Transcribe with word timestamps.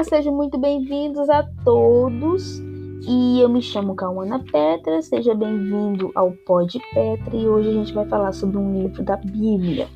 Olá, 0.00 0.08
sejam 0.08 0.34
muito 0.34 0.56
bem-vindos 0.56 1.28
a 1.28 1.42
todos. 1.62 2.58
E 3.06 3.38
eu 3.38 3.50
me 3.50 3.60
chamo 3.60 3.94
Cauana 3.94 4.42
Petra, 4.42 5.02
seja 5.02 5.34
bem-vindo 5.34 6.10
ao 6.14 6.32
Pod 6.46 6.80
Petra 6.94 7.36
e 7.36 7.46
hoje 7.46 7.68
a 7.68 7.72
gente 7.74 7.92
vai 7.92 8.06
falar 8.08 8.32
sobre 8.32 8.56
um 8.56 8.80
livro 8.80 9.02
da 9.02 9.18
Bíblia. 9.18 9.88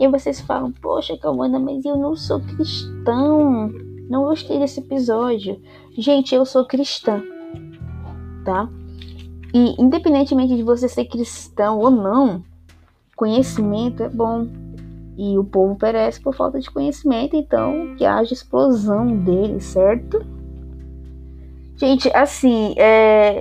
E 0.00 0.08
vocês 0.08 0.40
falam, 0.40 0.72
poxa, 0.72 1.16
Cauana, 1.16 1.60
mas 1.60 1.84
eu 1.84 1.96
não 1.96 2.16
sou 2.16 2.40
cristão. 2.40 3.70
Não 4.10 4.24
gostei 4.24 4.58
desse 4.58 4.80
episódio. 4.80 5.62
Gente, 5.96 6.34
eu 6.34 6.44
sou 6.44 6.66
cristã, 6.66 7.22
tá? 8.44 8.68
E 9.54 9.80
independentemente 9.80 10.56
de 10.56 10.64
você 10.64 10.88
ser 10.88 11.04
cristão 11.04 11.78
ou 11.78 11.92
não, 11.92 12.42
conhecimento 13.14 14.02
é 14.02 14.08
bom. 14.08 14.48
E 15.16 15.38
o 15.38 15.44
povo 15.44 15.76
perece 15.76 16.20
por 16.20 16.34
falta 16.34 16.60
de 16.60 16.70
conhecimento, 16.70 17.34
então 17.34 17.94
que 17.96 18.04
haja 18.04 18.34
explosão 18.34 19.16
dele, 19.16 19.60
certo? 19.60 20.24
Gente, 21.76 22.10
assim, 22.14 22.74
é... 22.76 23.40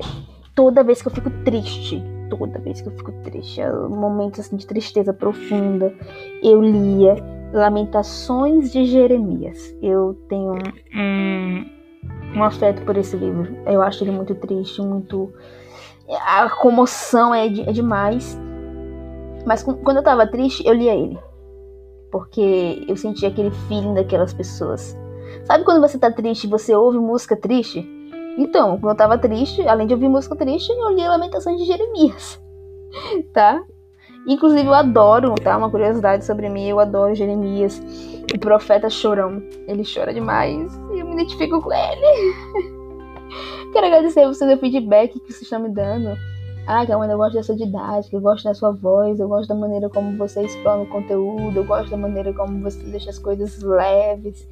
toda 0.56 0.84
vez 0.84 1.02
que 1.02 1.10
eu 1.10 1.12
fico 1.12 1.30
triste, 1.44 2.02
toda 2.30 2.60
vez 2.60 2.82
que 2.82 2.88
eu 2.88 2.94
fico 2.94 3.12
triste, 3.24 3.60
é 3.60 3.70
momentos 3.72 4.40
assim, 4.40 4.56
de 4.56 4.66
tristeza 4.66 5.14
profunda, 5.14 5.94
eu 6.42 6.62
lia 6.62 7.16
Lamentações 7.54 8.72
de 8.72 8.86
Jeremias. 8.86 9.76
Eu 9.82 10.18
tenho 10.28 10.54
um, 10.54 11.00
um, 11.00 11.66
um 12.38 12.44
afeto 12.44 12.84
por 12.84 12.98
esse 12.98 13.16
livro. 13.16 13.56
Eu 13.66 13.82
acho 13.82 14.04
ele 14.04 14.12
muito 14.12 14.34
triste, 14.36 14.82
muito. 14.82 15.32
A 16.26 16.50
comoção 16.50 17.34
é, 17.34 17.48
de, 17.48 17.62
é 17.62 17.72
demais. 17.72 18.38
Mas 19.46 19.62
quando 19.64 19.98
eu 19.98 20.04
tava 20.04 20.28
triste, 20.28 20.66
eu 20.66 20.74
lia 20.74 20.94
ele 20.94 21.18
porque 22.16 22.86
eu 22.88 22.96
senti 22.96 23.26
aquele 23.26 23.52
feeling 23.68 23.94
daquelas 23.94 24.34
pessoas. 24.34 24.98
Sabe 25.44 25.66
quando 25.66 25.82
você 25.82 26.00
tá 26.00 26.10
triste 26.10 26.46
e 26.46 26.50
você 26.50 26.74
ouve 26.74 26.98
música 26.98 27.36
triste? 27.36 27.86
Então, 28.38 28.80
quando 28.80 28.94
eu 28.94 28.98
tava 28.98 29.18
triste, 29.18 29.68
além 29.68 29.86
de 29.86 29.94
ouvir 29.94 30.08
música 30.08 30.34
triste, 30.34 30.72
eu 30.72 30.92
li 30.92 31.06
Lamentações 31.06 31.60
de 31.60 31.66
Jeremias, 31.66 32.42
tá? 33.34 33.62
Inclusive 34.26 34.66
eu 34.66 34.74
adoro, 34.74 35.36
tá? 35.36 35.58
Uma 35.58 35.70
curiosidade 35.70 36.24
sobre 36.24 36.48
mim, 36.48 36.70
eu 36.70 36.80
adoro 36.80 37.14
Jeremias, 37.14 37.84
o 38.34 38.40
profeta 38.40 38.90
chorão. 38.90 39.44
Ele 39.68 39.84
chora 39.84 40.14
demais 40.14 40.74
e 40.94 41.00
eu 41.00 41.06
me 41.06 41.16
identifico 41.16 41.62
com 41.62 41.74
ele. 41.74 42.34
Quero 43.74 43.88
agradecer 43.88 44.22
a 44.22 44.28
vocês 44.30 44.58
o 44.58 44.58
feedback 44.58 45.20
que 45.20 45.34
vocês 45.34 45.42
estão 45.42 45.60
me 45.60 45.68
dando 45.68 46.16
ah, 46.68 46.84
Gamanda, 46.84 47.14
eu 47.14 47.18
gosto 47.18 47.34
dessa 47.34 47.56
didática, 47.56 48.16
eu 48.16 48.22
gosto 48.22 48.44
da 48.44 48.54
sua 48.54 48.72
voz, 48.72 49.20
eu 49.20 49.28
gosto 49.28 49.50
da 49.50 49.56
maneira 49.56 49.90
como 49.90 50.18
você 50.18 50.44
explana 50.44 50.84
o 50.84 50.88
conteúdo, 50.88 51.58
eu 51.58 51.66
gosto 51.66 51.92
da 51.92 51.98
maneira 51.98 52.34
como 52.34 52.62
você 52.62 52.84
deixa 52.86 53.10
as 53.10 53.20
coisas 53.20 53.62
leves. 53.62 54.48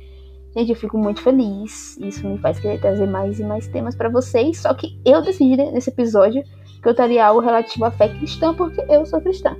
Gente, 0.55 0.69
eu 0.69 0.75
fico 0.75 0.97
muito 0.97 1.21
feliz. 1.21 1.97
Isso 1.97 2.27
me 2.27 2.37
faz 2.37 2.59
querer 2.59 2.79
trazer 2.79 3.07
mais 3.07 3.39
e 3.39 3.43
mais 3.43 3.67
temas 3.67 3.95
para 3.95 4.09
vocês. 4.09 4.59
Só 4.59 4.73
que 4.75 4.99
eu 5.03 5.23
decidi 5.23 5.57
nesse 5.57 5.89
episódio 5.89 6.43
que 6.81 6.87
eu 6.87 6.93
traria 6.93 7.25
algo 7.25 7.39
relativo 7.39 7.85
à 7.85 7.91
fé 7.91 8.07
cristã, 8.09 8.53
porque 8.53 8.79
eu 8.87 9.05
sou 9.05 9.19
cristã. 9.19 9.55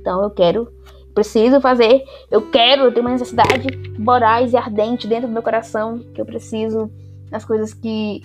Então 0.00 0.22
eu 0.22 0.30
quero, 0.30 0.70
preciso 1.14 1.60
fazer, 1.60 2.04
eu 2.30 2.42
quero, 2.50 2.82
eu 2.82 2.92
tenho 2.92 3.06
uma 3.06 3.12
necessidade 3.12 3.66
voraz 3.98 4.52
e 4.52 4.56
ardente 4.56 5.06
dentro 5.06 5.28
do 5.28 5.32
meu 5.32 5.42
coração, 5.42 5.98
que 6.14 6.20
eu 6.20 6.26
preciso 6.26 6.90
nas 7.30 7.44
coisas 7.44 7.72
que 7.72 8.22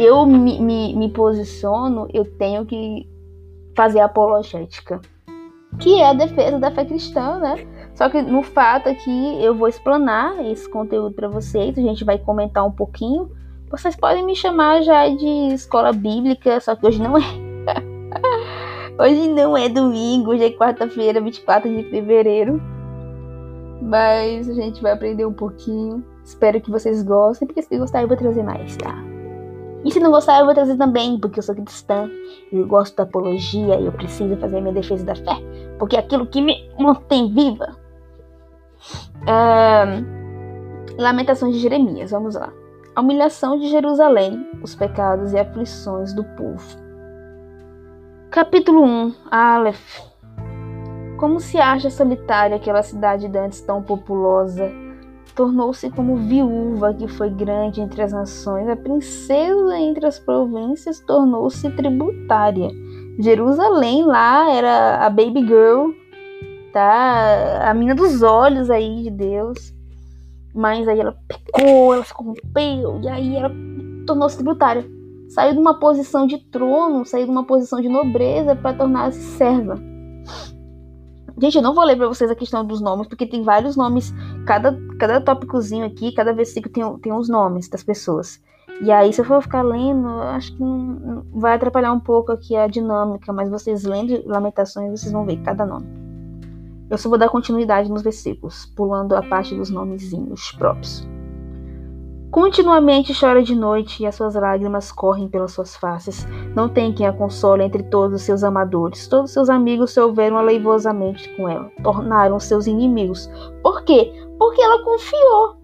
eu 0.00 0.24
me, 0.24 0.58
me, 0.58 0.96
me 0.96 1.10
posiciono, 1.10 2.08
eu 2.14 2.24
tenho 2.24 2.64
que 2.64 3.06
fazer 3.76 4.00
apologética, 4.00 4.98
que 5.78 6.00
é 6.00 6.08
a 6.08 6.14
defesa 6.14 6.58
da 6.58 6.70
fé 6.70 6.86
cristã, 6.86 7.38
né? 7.38 7.66
Só 7.94 8.08
que 8.08 8.22
no 8.22 8.42
fato 8.42 8.88
aqui 8.88 9.44
eu 9.44 9.54
vou 9.54 9.68
explanar 9.68 10.42
esse 10.46 10.68
conteúdo 10.70 11.14
para 11.14 11.28
vocês, 11.28 11.76
a 11.76 11.82
gente 11.82 12.02
vai 12.02 12.18
comentar 12.18 12.66
um 12.66 12.72
pouquinho. 12.72 13.30
Vocês 13.70 13.94
podem 13.94 14.24
me 14.24 14.34
chamar 14.34 14.80
já 14.80 15.06
de 15.06 15.52
escola 15.52 15.92
bíblica, 15.92 16.58
só 16.60 16.74
que 16.74 16.86
hoje 16.86 17.00
não 17.00 17.18
é. 17.18 17.20
hoje 18.98 19.28
não 19.28 19.54
é 19.54 19.68
domingo, 19.68 20.30
hoje 20.30 20.44
é 20.44 20.50
quarta-feira, 20.50 21.20
24 21.20 21.68
de 21.68 21.90
fevereiro. 21.90 22.60
Mas 23.82 24.48
a 24.48 24.54
gente 24.54 24.80
vai 24.80 24.92
aprender 24.92 25.26
um 25.26 25.32
pouquinho. 25.32 26.02
Espero 26.24 26.58
que 26.58 26.70
vocês 26.70 27.02
gostem, 27.02 27.46
porque 27.46 27.60
se 27.60 27.78
gostarem 27.78 28.04
eu 28.04 28.08
vou 28.08 28.16
trazer 28.16 28.42
mais, 28.42 28.76
tá? 28.78 29.09
E 29.84 29.90
se 29.90 29.98
não 29.98 30.10
gostar, 30.10 30.38
eu 30.38 30.44
vou 30.44 30.54
trazer 30.54 30.76
também, 30.76 31.18
porque 31.18 31.38
eu 31.38 31.42
sou 31.42 31.54
cristã, 31.54 32.08
eu 32.52 32.66
gosto 32.66 32.96
da 32.96 33.04
apologia 33.04 33.80
e 33.80 33.86
eu 33.86 33.92
preciso 33.92 34.36
fazer 34.36 34.60
minha 34.60 34.74
defesa 34.74 35.04
da 35.04 35.14
fé, 35.14 35.36
porque 35.78 35.96
é 35.96 36.00
aquilo 36.00 36.26
que 36.26 36.42
me 36.42 36.70
mantém 36.78 37.32
viva. 37.32 37.76
Lamentações 40.98 41.54
de 41.54 41.60
Jeremias, 41.60 42.10
vamos 42.10 42.34
lá. 42.34 42.52
A 42.94 43.00
humilhação 43.00 43.58
de 43.58 43.68
Jerusalém, 43.68 44.46
os 44.62 44.74
pecados 44.74 45.32
e 45.32 45.38
aflições 45.38 46.12
do 46.12 46.24
povo. 46.24 46.90
Capítulo 48.30 48.84
1 48.84 49.14
Aleph 49.30 50.00
Como 51.18 51.40
se 51.40 51.58
acha 51.58 51.88
solitária 51.88 52.56
aquela 52.56 52.82
cidade 52.82 53.28
dantes 53.28 53.60
tão 53.60 53.82
populosa, 53.82 54.70
tornou-se 55.32 55.90
como 55.90 56.16
viúva 56.16 56.94
que 56.94 57.08
foi 57.08 57.30
grande 57.30 57.80
entre 57.80 58.02
as 58.02 58.12
nações, 58.12 58.68
a 58.68 58.76
princesa 58.76 59.78
entre 59.78 60.06
as 60.06 60.18
províncias 60.18 61.00
tornou-se 61.00 61.68
tributária. 61.70 62.70
Jerusalém 63.18 64.04
lá 64.04 64.50
era 64.50 65.04
a 65.04 65.10
baby 65.10 65.46
girl, 65.46 65.90
tá? 66.72 67.68
A 67.68 67.74
mina 67.74 67.94
dos 67.94 68.22
olhos 68.22 68.70
aí 68.70 69.02
de 69.02 69.10
Deus. 69.10 69.74
Mas 70.54 70.88
aí 70.88 70.98
ela 70.98 71.16
pecou, 71.28 71.94
ela 71.94 72.04
se 72.04 72.12
corrompeu, 72.12 73.00
e 73.02 73.08
aí 73.08 73.36
ela 73.36 73.52
tornou-se 74.06 74.36
tributária. 74.36 74.84
Saiu 75.28 75.52
de 75.52 75.60
uma 75.60 75.78
posição 75.78 76.26
de 76.26 76.38
trono, 76.50 77.04
saiu 77.04 77.26
de 77.26 77.30
uma 77.30 77.44
posição 77.44 77.80
de 77.80 77.88
nobreza 77.88 78.56
para 78.56 78.76
tornar-se 78.76 79.20
serva. 79.36 79.80
Gente, 81.40 81.56
eu 81.56 81.62
não 81.62 81.74
vou 81.74 81.84
ler 81.84 81.96
pra 81.96 82.06
vocês 82.06 82.30
a 82.30 82.34
questão 82.34 82.62
dos 82.64 82.82
nomes, 82.82 83.06
porque 83.06 83.26
tem 83.26 83.42
vários 83.42 83.74
nomes. 83.74 84.12
Cada, 84.44 84.78
cada 84.98 85.22
tópicozinho 85.22 85.86
aqui, 85.86 86.12
cada 86.12 86.34
versículo 86.34 86.70
tem, 86.72 86.98
tem 86.98 87.12
os 87.14 87.30
nomes 87.30 87.66
das 87.66 87.82
pessoas. 87.82 88.38
E 88.82 88.92
aí, 88.92 89.10
se 89.10 89.22
eu 89.22 89.24
for 89.24 89.40
ficar 89.40 89.62
lendo, 89.62 90.06
acho 90.08 90.54
que 90.54 90.60
não, 90.60 91.24
vai 91.32 91.54
atrapalhar 91.54 91.92
um 91.92 92.00
pouco 92.00 92.30
aqui 92.30 92.54
a 92.54 92.66
dinâmica, 92.66 93.32
mas 93.32 93.48
vocês 93.48 93.84
lendo 93.84 94.22
Lamentações, 94.26 95.00
vocês 95.00 95.12
vão 95.12 95.24
ver 95.24 95.38
cada 95.42 95.64
nome. 95.64 95.86
Eu 96.90 96.98
só 96.98 97.08
vou 97.08 97.16
dar 97.16 97.30
continuidade 97.30 97.90
nos 97.90 98.02
versículos, 98.02 98.66
pulando 98.76 99.14
a 99.14 99.22
parte 99.22 99.54
dos 99.54 99.70
nomezinhos 99.70 100.52
próprios. 100.52 101.08
Continuamente 102.30 103.12
chora 103.12 103.42
de 103.42 103.56
noite 103.56 104.04
e 104.04 104.06
as 104.06 104.14
suas 104.14 104.36
lágrimas 104.36 104.92
correm 104.92 105.28
pelas 105.28 105.52
suas 105.52 105.74
faces. 105.74 106.24
Não 106.54 106.68
tem 106.68 106.92
quem 106.92 107.04
a 107.04 107.12
console 107.12 107.64
entre 107.64 107.82
todos 107.82 108.20
os 108.20 108.22
seus 108.22 108.44
amadores. 108.44 109.08
Todos 109.08 109.32
seus 109.32 109.50
amigos 109.50 109.92
se 109.92 110.00
houveram 110.00 110.36
aleivosamente 110.36 111.28
com 111.36 111.48
ela, 111.48 111.68
tornaram 111.82 112.38
seus 112.38 112.68
inimigos. 112.68 113.28
Por 113.64 113.82
quê? 113.82 114.12
Porque 114.38 114.62
ela 114.62 114.84
confiou. 114.84 115.56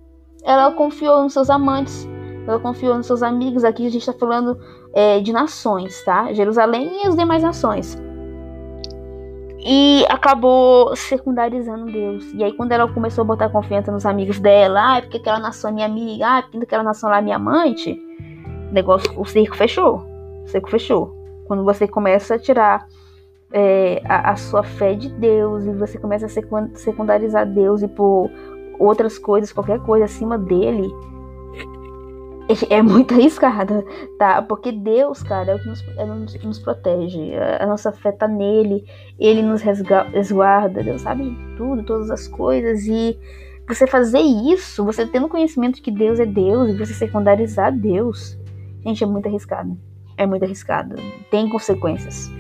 Ela 0.43 0.72
confiou 0.72 1.22
nos 1.22 1.34
seus 1.34 1.50
amantes, 1.50 2.09
ela 2.47 2.59
confiou 2.59 2.97
nos 2.97 3.06
seus 3.06 3.22
amigos. 3.22 3.62
Aqui 3.62 3.87
a 3.87 3.91
gente 3.91 4.03
está 4.03 4.12
falando 4.12 4.59
é, 4.93 5.21
de 5.21 5.32
nações, 5.32 6.05
tá? 6.05 6.32
Jerusalém 6.32 7.03
e 7.03 7.06
as 7.06 7.15
demais 7.15 7.44
nações 7.44 8.06
e 9.69 10.06
acabou 10.09 10.94
secundarizando 10.94 11.91
Deus. 11.91 12.32
E 12.32 12.44
aí, 12.44 12.53
quando 12.53 12.71
ela 12.71 12.87
começou 12.87 13.22
a 13.22 13.25
botar 13.25 13.49
confiança 13.49 13.91
nos 13.91 14.06
amigos 14.06 14.38
dela, 14.38 14.99
ah, 14.99 15.03
porque 15.03 15.16
aquela 15.16 15.41
nação 15.41 15.71
é 15.71 15.72
minha 15.72 15.87
amiga, 15.87 16.25
ah, 16.25 16.43
porque 16.43 16.59
aquela 16.59 16.84
nação 16.84 17.10
lá 17.10 17.19
é 17.19 17.21
minha 17.21 17.34
amante, 17.34 18.00
negócio, 18.71 19.10
o 19.21 19.25
circo 19.25 19.56
fechou. 19.56 20.06
O 20.44 20.47
circo 20.47 20.71
fechou. 20.71 21.12
Quando 21.49 21.65
você 21.65 21.88
começa 21.88 22.37
a 22.37 22.38
tirar 22.38 22.87
é, 23.52 24.00
a, 24.05 24.31
a, 24.31 24.37
sua 24.37 24.62
fé 24.62 24.94
de 24.94 25.08
Deus 25.08 25.64
e 25.64 25.73
você 25.73 25.99
começa 25.99 26.26
a 26.26 26.76
secundarizar 26.76 27.44
Deus 27.44 27.82
e 27.82 27.88
por 27.88 28.31
outras 28.79 29.19
coisas, 29.19 29.52
qualquer 29.52 29.81
coisa 29.81 30.05
acima 30.05 30.38
dele, 30.38 30.88
é 32.70 32.82
muito 32.82 33.14
arriscado, 33.14 33.84
tá? 34.19 34.40
Porque 34.43 34.70
Deus, 34.70 35.22
cara, 35.22 35.52
é 35.52 35.54
o 35.54 35.58
que 35.58 35.69
nos, 35.69 35.84
é 35.96 36.04
nos, 36.04 36.44
nos 36.44 36.58
protege. 36.58 37.34
A 37.60 37.66
nossa 37.66 37.93
fé 37.93 38.12
tá 38.12 38.28
nele, 38.28 38.84
ele 39.19 39.43
nos 39.43 39.62
resguarda, 39.62 40.82
Deus 40.82 41.02
sabe 41.02 41.31
de 41.31 41.56
tudo, 41.56 41.82
todas 41.82 42.10
as 42.10 42.28
coisas. 42.28 42.87
E 42.87 43.19
você 43.69 43.87
fazer 43.87 44.20
isso, 44.20 44.84
você 44.84 45.06
tendo 45.06 45.28
conhecimento 45.28 45.76
de 45.76 45.82
que 45.82 45.90
Deus 45.90 46.20
é 46.20 46.26
Deus 46.26 46.70
e 46.70 46.76
você 46.76 46.94
secundarizar 46.94 47.76
Deus, 47.76 48.38
gente, 48.84 49.02
é 49.02 49.06
muito 49.06 49.26
arriscado. 49.26 49.76
É 50.16 50.25
muito 50.25 50.44
arriscado. 50.44 50.96
Tem 51.31 51.49
consequências. 51.49 52.31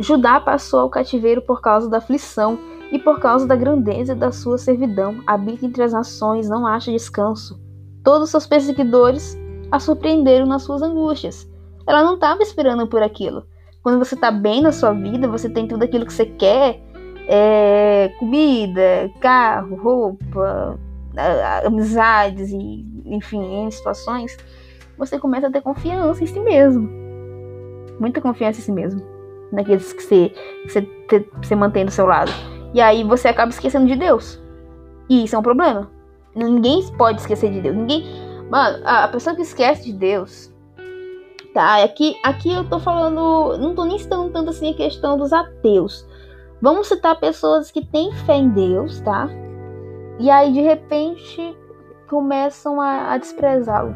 Judá 0.00 0.40
passou 0.40 0.80
ao 0.80 0.90
cativeiro 0.90 1.42
por 1.42 1.60
causa 1.60 1.90
da 1.90 1.98
aflição 1.98 2.58
e 2.92 2.98
por 2.98 3.18
causa 3.18 3.46
da 3.46 3.56
grandeza 3.56 4.14
da 4.14 4.30
sua 4.30 4.56
servidão. 4.56 5.16
Habita 5.26 5.66
entre 5.66 5.82
as 5.82 5.92
nações, 5.92 6.48
não 6.48 6.66
acha 6.66 6.92
descanso. 6.92 7.67
Todos 8.08 8.22
os 8.22 8.30
seus 8.30 8.46
perseguidores 8.46 9.38
a 9.70 9.78
surpreenderam 9.78 10.46
nas 10.46 10.62
suas 10.62 10.80
angústias. 10.80 11.46
Ela 11.86 12.02
não 12.02 12.14
estava 12.14 12.42
esperando 12.42 12.86
por 12.86 13.02
aquilo. 13.02 13.44
Quando 13.82 13.98
você 13.98 14.14
está 14.14 14.30
bem 14.30 14.62
na 14.62 14.72
sua 14.72 14.94
vida, 14.94 15.28
você 15.28 15.46
tem 15.46 15.68
tudo 15.68 15.82
aquilo 15.82 16.06
que 16.06 16.12
você 16.14 16.24
quer: 16.24 16.80
é, 17.28 18.10
comida, 18.18 19.12
carro, 19.20 19.76
roupa, 19.76 20.80
amizades 21.66 22.50
e, 22.50 22.86
enfim, 23.04 23.42
em 23.42 23.70
situações, 23.70 24.38
você 24.96 25.18
começa 25.18 25.48
a 25.48 25.50
ter 25.50 25.60
confiança 25.60 26.24
em 26.24 26.28
si 26.28 26.40
mesmo. 26.40 26.88
Muita 28.00 28.22
confiança 28.22 28.58
em 28.58 28.62
si 28.62 28.72
mesmo. 28.72 29.02
Naqueles 29.52 29.92
que 29.92 30.02
você, 30.02 30.32
que 30.62 30.72
você, 30.72 31.28
você 31.42 31.54
mantém 31.54 31.84
do 31.84 31.90
seu 31.90 32.06
lado. 32.06 32.32
E 32.72 32.80
aí 32.80 33.04
você 33.04 33.28
acaba 33.28 33.50
esquecendo 33.50 33.86
de 33.86 33.96
Deus. 33.96 34.42
E 35.10 35.24
isso 35.24 35.36
é 35.36 35.38
um 35.38 35.42
problema. 35.42 35.97
Ninguém 36.34 36.84
pode 36.96 37.20
esquecer 37.20 37.50
de 37.50 37.60
Deus. 37.60 37.76
Ninguém. 37.76 38.04
Mano, 38.50 38.82
a 38.84 39.08
pessoa 39.08 39.36
que 39.36 39.42
esquece 39.42 39.84
de 39.84 39.92
Deus. 39.92 40.52
Tá, 41.52 41.82
aqui, 41.82 42.16
aqui 42.22 42.52
eu 42.52 42.68
tô 42.68 42.78
falando. 42.78 43.58
Não 43.58 43.74
tô 43.74 43.84
nem 43.84 43.98
citando 43.98 44.30
tanto 44.30 44.50
assim 44.50 44.70
a 44.70 44.74
questão 44.74 45.16
dos 45.16 45.32
ateus. 45.32 46.06
Vamos 46.60 46.88
citar 46.88 47.18
pessoas 47.18 47.70
que 47.70 47.84
têm 47.84 48.12
fé 48.12 48.36
em 48.36 48.48
Deus, 48.48 49.00
tá? 49.00 49.28
E 50.18 50.28
aí, 50.30 50.52
de 50.52 50.60
repente, 50.60 51.56
começam 52.08 52.80
a, 52.80 53.12
a 53.12 53.18
desprezá-lo. 53.18 53.94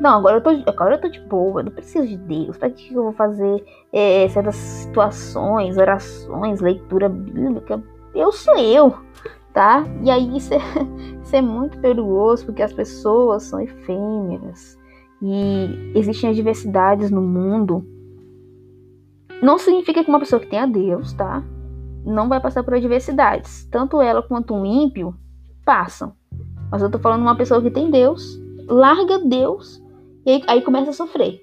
Não, 0.00 0.18
agora 0.18 0.36
eu, 0.36 0.40
tô, 0.40 0.50
agora 0.70 0.94
eu 0.94 1.00
tô 1.00 1.08
de 1.08 1.18
boa, 1.20 1.62
não 1.62 1.72
preciso 1.72 2.06
de 2.06 2.16
Deus. 2.16 2.56
Pra 2.56 2.70
que 2.70 2.94
eu 2.94 3.02
vou 3.02 3.12
fazer 3.12 3.64
é, 3.92 4.28
certas 4.28 4.54
situações, 4.54 5.76
orações, 5.76 6.60
leitura 6.60 7.08
bíblica? 7.08 7.82
Eu 8.14 8.30
sou 8.30 8.56
eu, 8.56 8.94
tá? 9.58 9.84
E 10.04 10.08
aí 10.08 10.36
isso 10.36 10.54
é, 10.54 10.58
isso 11.20 11.34
é 11.34 11.42
muito 11.42 11.80
perigoso 11.80 12.46
porque 12.46 12.62
as 12.62 12.72
pessoas 12.72 13.42
são 13.42 13.60
efêmeras 13.60 14.78
e 15.20 15.92
existem 15.96 16.30
adversidades 16.30 17.10
no 17.10 17.20
mundo. 17.20 17.84
Não 19.42 19.58
significa 19.58 20.04
que 20.04 20.08
uma 20.08 20.20
pessoa 20.20 20.38
que 20.38 20.46
tenha 20.46 20.64
Deus, 20.64 21.12
tá? 21.12 21.42
Não 22.04 22.28
vai 22.28 22.40
passar 22.40 22.62
por 22.62 22.74
adversidades. 22.74 23.66
Tanto 23.68 24.00
ela 24.00 24.22
quanto 24.22 24.54
um 24.54 24.64
ímpio 24.64 25.12
passam. 25.64 26.12
Mas 26.70 26.80
eu 26.80 26.88
tô 26.88 27.00
falando 27.00 27.22
de 27.22 27.26
uma 27.26 27.36
pessoa 27.36 27.60
que 27.60 27.68
tem 27.68 27.90
Deus, 27.90 28.40
larga 28.68 29.18
Deus 29.18 29.82
e 30.24 30.30
aí, 30.30 30.44
aí 30.46 30.62
começa 30.62 30.90
a 30.90 30.94
sofrer. 30.94 31.40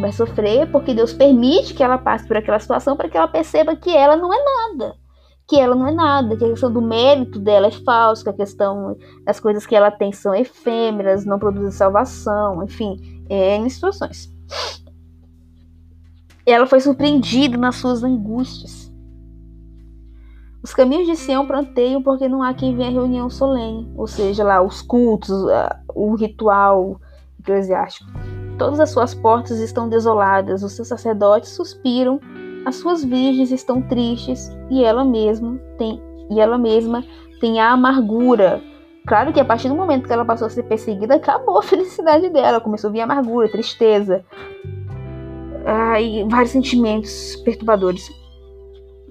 A 0.00 0.12
sofrer 0.12 0.70
porque 0.70 0.94
Deus 0.94 1.12
permite 1.12 1.74
que 1.74 1.82
ela 1.82 1.98
passe 1.98 2.28
por 2.28 2.36
aquela 2.36 2.60
situação 2.60 2.96
para 2.96 3.08
que 3.08 3.16
ela 3.16 3.26
perceba 3.26 3.74
que 3.74 3.90
ela 3.90 4.14
não 4.16 4.32
é 4.32 4.38
nada. 4.38 5.05
Que 5.48 5.58
ela 5.60 5.74
não 5.74 5.86
é 5.86 5.92
nada, 5.92 6.36
que 6.36 6.44
a 6.44 6.48
questão 6.48 6.72
do 6.72 6.82
mérito 6.82 7.38
dela 7.38 7.68
é 7.68 7.70
falso, 7.70 8.24
que 8.24 8.30
a 8.30 8.32
questão 8.32 8.96
das 9.24 9.38
coisas 9.38 9.64
que 9.64 9.76
ela 9.76 9.90
tem 9.90 10.12
são 10.12 10.34
efêmeras, 10.34 11.24
não 11.24 11.38
produzem 11.38 11.70
salvação, 11.70 12.62
enfim, 12.64 13.24
é, 13.28 13.56
em 13.56 13.68
situações. 13.68 14.32
Ela 16.44 16.66
foi 16.66 16.80
surpreendida 16.80 17.56
nas 17.56 17.76
suas 17.76 18.02
angústias. 18.02 18.92
Os 20.62 20.74
caminhos 20.74 21.06
de 21.06 21.14
Sião 21.14 21.46
pranteiam 21.46 22.02
porque 22.02 22.28
não 22.28 22.42
há 22.42 22.52
quem 22.52 22.76
venha 22.76 22.88
à 22.88 22.92
reunião 22.92 23.30
solene, 23.30 23.88
ou 23.96 24.08
seja, 24.08 24.42
lá 24.42 24.60
os 24.60 24.82
cultos, 24.82 25.30
o 25.94 26.14
ritual, 26.16 27.00
eclesiástico. 27.38 28.10
Todas 28.58 28.80
as 28.80 28.90
suas 28.90 29.14
portas 29.14 29.60
estão 29.60 29.88
desoladas, 29.88 30.64
os 30.64 30.72
seus 30.72 30.88
sacerdotes 30.88 31.50
suspiram, 31.50 32.18
as 32.66 32.74
suas 32.74 33.04
virgens 33.04 33.52
estão 33.52 33.80
tristes 33.80 34.50
e 34.68 34.82
ela 34.82 35.04
mesma 35.04 35.56
tem 35.78 36.02
e 36.28 36.40
ela 36.40 36.58
mesma 36.58 37.04
tem 37.40 37.60
a 37.60 37.70
amargura. 37.70 38.60
Claro 39.06 39.32
que 39.32 39.38
a 39.38 39.44
partir 39.44 39.68
do 39.68 39.76
momento 39.76 40.08
que 40.08 40.12
ela 40.12 40.24
passou 40.24 40.48
a 40.48 40.50
ser 40.50 40.64
perseguida, 40.64 41.14
acabou 41.14 41.58
a 41.58 41.62
felicidade 41.64 42.28
dela, 42.28 42.60
começou 42.60 42.90
a 42.90 42.92
vir 42.92 43.02
amargura, 43.02 43.48
tristeza, 43.48 44.24
ah, 45.64 46.00
e 46.00 46.24
vários 46.24 46.50
sentimentos 46.50 47.36
perturbadores. 47.44 48.10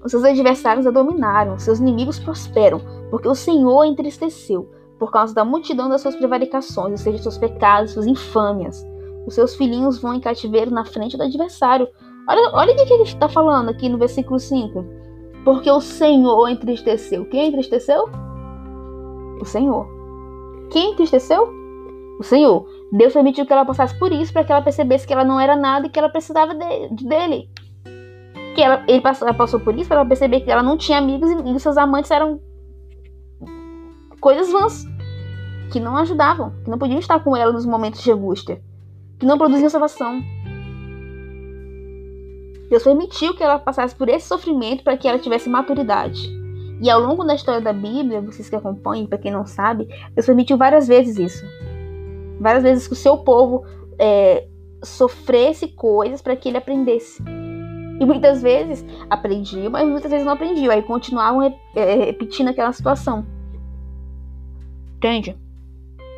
Os 0.04 0.10
seus 0.10 0.22
adversários 0.22 0.86
a 0.86 0.90
dominaram, 0.90 1.58
seus 1.58 1.80
inimigos 1.80 2.18
prosperam, 2.18 2.82
porque 3.10 3.26
o 3.26 3.34
Senhor 3.34 3.80
a 3.80 3.86
entristeceu 3.86 4.70
por 4.98 5.10
causa 5.10 5.34
da 5.34 5.46
multidão 5.46 5.88
das 5.88 6.02
suas 6.02 6.14
prevaricações, 6.14 6.90
ou 6.90 6.98
seja, 6.98 7.22
seus 7.22 7.38
pecados, 7.38 7.92
suas 7.92 8.06
infâmias. 8.06 8.84
Os 9.26 9.34
seus 9.34 9.56
filhinhos 9.56 9.98
vão 9.98 10.14
em 10.14 10.20
cativeiro 10.20 10.70
na 10.70 10.84
frente 10.84 11.16
do 11.16 11.22
adversário. 11.22 11.88
Olha, 12.28 12.50
olha 12.52 12.72
o 12.72 12.76
que 12.76 12.92
ele 12.92 13.02
está 13.04 13.28
falando 13.28 13.68
aqui 13.68 13.88
no 13.88 13.98
versículo 13.98 14.38
5. 14.38 14.84
Porque 15.44 15.70
o 15.70 15.80
Senhor 15.80 16.48
entristeceu. 16.48 17.24
Quem 17.26 17.48
entristeceu? 17.48 18.08
O 19.40 19.44
Senhor. 19.44 19.86
Quem 20.70 20.92
entristeceu? 20.92 21.48
O 22.18 22.22
Senhor. 22.24 22.66
Deus 22.90 23.12
permitiu 23.12 23.46
que 23.46 23.52
ela 23.52 23.64
passasse 23.64 23.96
por 23.98 24.10
isso 24.10 24.32
para 24.32 24.42
que 24.42 24.50
ela 24.50 24.62
percebesse 24.62 25.06
que 25.06 25.12
ela 25.12 25.24
não 25.24 25.38
era 25.38 25.54
nada 25.54 25.86
e 25.86 25.90
que 25.90 25.98
ela 25.98 26.08
precisava 26.08 26.52
de, 26.52 27.04
dele. 27.04 27.48
Que 28.54 28.62
ela, 28.62 28.82
ele 28.88 29.00
passou, 29.00 29.28
ela 29.28 29.36
passou 29.36 29.60
por 29.60 29.74
isso 29.76 29.86
para 29.86 30.00
ela 30.00 30.08
perceber 30.08 30.40
que 30.40 30.50
ela 30.50 30.62
não 30.62 30.76
tinha 30.76 30.98
amigos 30.98 31.30
e, 31.30 31.54
e 31.54 31.60
seus 31.60 31.76
amantes 31.76 32.10
eram 32.10 32.40
coisas 34.20 34.50
vãs 34.50 34.84
que 35.70 35.78
não 35.78 35.96
ajudavam, 35.96 36.52
que 36.64 36.70
não 36.70 36.78
podiam 36.78 36.98
estar 36.98 37.22
com 37.22 37.36
ela 37.36 37.52
nos 37.52 37.66
momentos 37.66 38.02
de 38.02 38.10
angústia, 38.10 38.60
que 39.18 39.26
não 39.26 39.38
produziam 39.38 39.70
salvação. 39.70 40.20
Deus 42.68 42.82
permitiu 42.82 43.34
que 43.34 43.42
ela 43.42 43.58
passasse 43.58 43.94
por 43.94 44.08
esse 44.08 44.26
sofrimento 44.26 44.82
para 44.82 44.96
que 44.96 45.06
ela 45.06 45.18
tivesse 45.18 45.48
maturidade. 45.48 46.28
E 46.80 46.90
ao 46.90 47.00
longo 47.00 47.24
da 47.24 47.34
história 47.34 47.60
da 47.60 47.72
Bíblia, 47.72 48.20
vocês 48.20 48.48
que 48.48 48.56
acompanham, 48.56 49.06
para 49.06 49.18
quem 49.18 49.30
não 49.30 49.46
sabe, 49.46 49.88
Deus 50.14 50.26
permitiu 50.26 50.56
várias 50.56 50.86
vezes 50.86 51.18
isso. 51.18 51.46
Várias 52.40 52.62
vezes 52.62 52.86
que 52.86 52.92
o 52.92 52.96
seu 52.96 53.18
povo 53.18 53.64
é, 53.98 54.46
sofresse 54.82 55.68
coisas 55.68 56.20
para 56.20 56.36
que 56.36 56.48
ele 56.48 56.58
aprendesse. 56.58 57.22
E 57.98 58.04
muitas 58.04 58.42
vezes 58.42 58.84
aprendiam, 59.08 59.70
mas 59.70 59.88
muitas 59.88 60.10
vezes 60.10 60.26
não 60.26 60.34
aprendiam. 60.34 60.70
Aí 60.70 60.82
continuavam 60.82 61.42
é, 61.74 61.94
repetindo 61.94 62.48
aquela 62.48 62.72
situação. 62.72 63.24
Entende? 64.96 65.36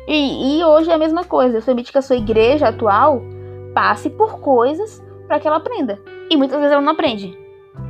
E, 0.07 0.59
e 0.59 0.63
hoje 0.65 0.89
é 0.89 0.93
a 0.93 0.97
mesma 0.97 1.23
coisa. 1.23 1.53
Deus 1.53 1.65
permite 1.65 1.91
que 1.91 1.97
a 1.97 2.01
sua 2.01 2.17
igreja 2.17 2.67
atual 2.67 3.21
passe 3.73 4.09
por 4.09 4.39
coisas 4.39 5.01
para 5.25 5.39
que 5.39 5.47
ela 5.47 5.57
aprenda. 5.57 5.99
E 6.29 6.37
muitas 6.37 6.57
vezes 6.57 6.71
ela 6.71 6.81
não 6.81 6.93
aprende. 6.93 7.37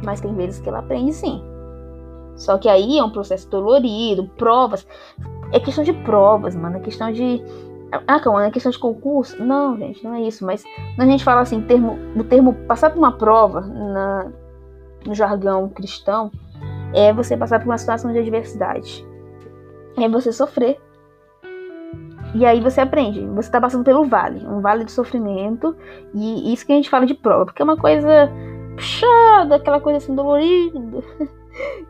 Mas 0.04 0.22
tem 0.22 0.34
vezes 0.36 0.60
que 0.60 0.70
ela 0.70 0.80
aprende 0.80 1.14
sim. 1.14 1.42
Só 2.36 2.58
que 2.58 2.70
aí 2.70 2.98
é 2.98 3.04
um 3.04 3.10
processo 3.10 3.50
dolorido, 3.50 4.30
provas. 4.38 4.88
É 5.52 5.60
questão 5.60 5.84
de 5.84 5.94
provas, 5.94 6.56
mano. 6.56 6.78
É 6.78 6.80
questão 6.80 7.12
de. 7.12 7.42
Ah, 8.08 8.20
calma, 8.20 8.46
é 8.46 8.52
questão 8.52 8.72
de 8.72 8.78
concurso? 8.78 9.44
Não, 9.44 9.78
gente, 9.78 10.04
não 10.04 10.14
é 10.14 10.22
isso. 10.22 10.46
Mas 10.46 10.64
quando 10.96 11.08
a 11.08 11.12
gente 11.12 11.24
fala 11.24 11.42
assim, 11.42 11.62
termo, 11.62 11.98
do 12.16 12.24
termo 12.24 12.54
passar 12.68 12.92
por 12.92 13.00
uma 13.00 13.12
prova 13.12 13.62
na, 13.62 14.32
no 15.06 15.16
jargão 15.16 15.68
cristão, 15.70 16.32
é 16.94 17.12
você 17.12 17.36
passar 17.36 17.60
por 17.60 17.66
uma 17.66 17.78
situação 17.78 18.12
de 18.14 18.20
adversidade 18.20 19.10
é 20.04 20.10
você 20.10 20.32
sofrer. 20.32 20.80
E 22.36 22.46
aí 22.46 22.60
você 22.62 22.82
aprende. 22.82 23.26
Você 23.28 23.48
está 23.48 23.60
passando 23.60 23.84
pelo 23.84 24.06
vale, 24.06 24.46
um 24.46 24.62
vale 24.62 24.84
de 24.84 24.92
sofrimento. 24.92 25.76
E 26.14 26.54
isso 26.54 26.66
que 26.66 26.72
a 26.72 26.76
gente 26.76 26.90
fala 26.90 27.06
de 27.06 27.14
prova, 27.14 27.46
porque 27.46 27.62
é 27.62 27.66
uma 27.66 27.78
coisa 27.78 28.30
puxada, 28.76 29.56
aquela 29.56 29.80
coisa 29.80 29.98
assim 29.98 30.16
dolorida. 30.16 31.04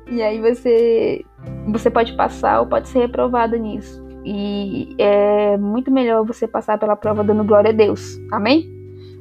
E 0.07 0.19
aí 0.23 0.41
você 0.41 1.23
você 1.67 1.91
pode 1.91 2.13
passar 2.13 2.61
ou 2.61 2.65
pode 2.65 2.89
ser 2.89 2.99
reprovada 2.99 3.55
nisso. 3.55 4.03
E 4.25 4.95
é 4.97 5.57
muito 5.57 5.91
melhor 5.91 6.25
você 6.25 6.47
passar 6.47 6.79
pela 6.79 6.95
prova 6.95 7.23
dando 7.23 7.43
glória 7.43 7.69
a 7.69 7.73
Deus. 7.73 8.19
Amém? 8.31 8.67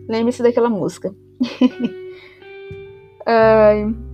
Lembre-se 0.09 0.43
daquela 0.43 0.71
música. 0.71 1.15
Ai. 3.27 4.08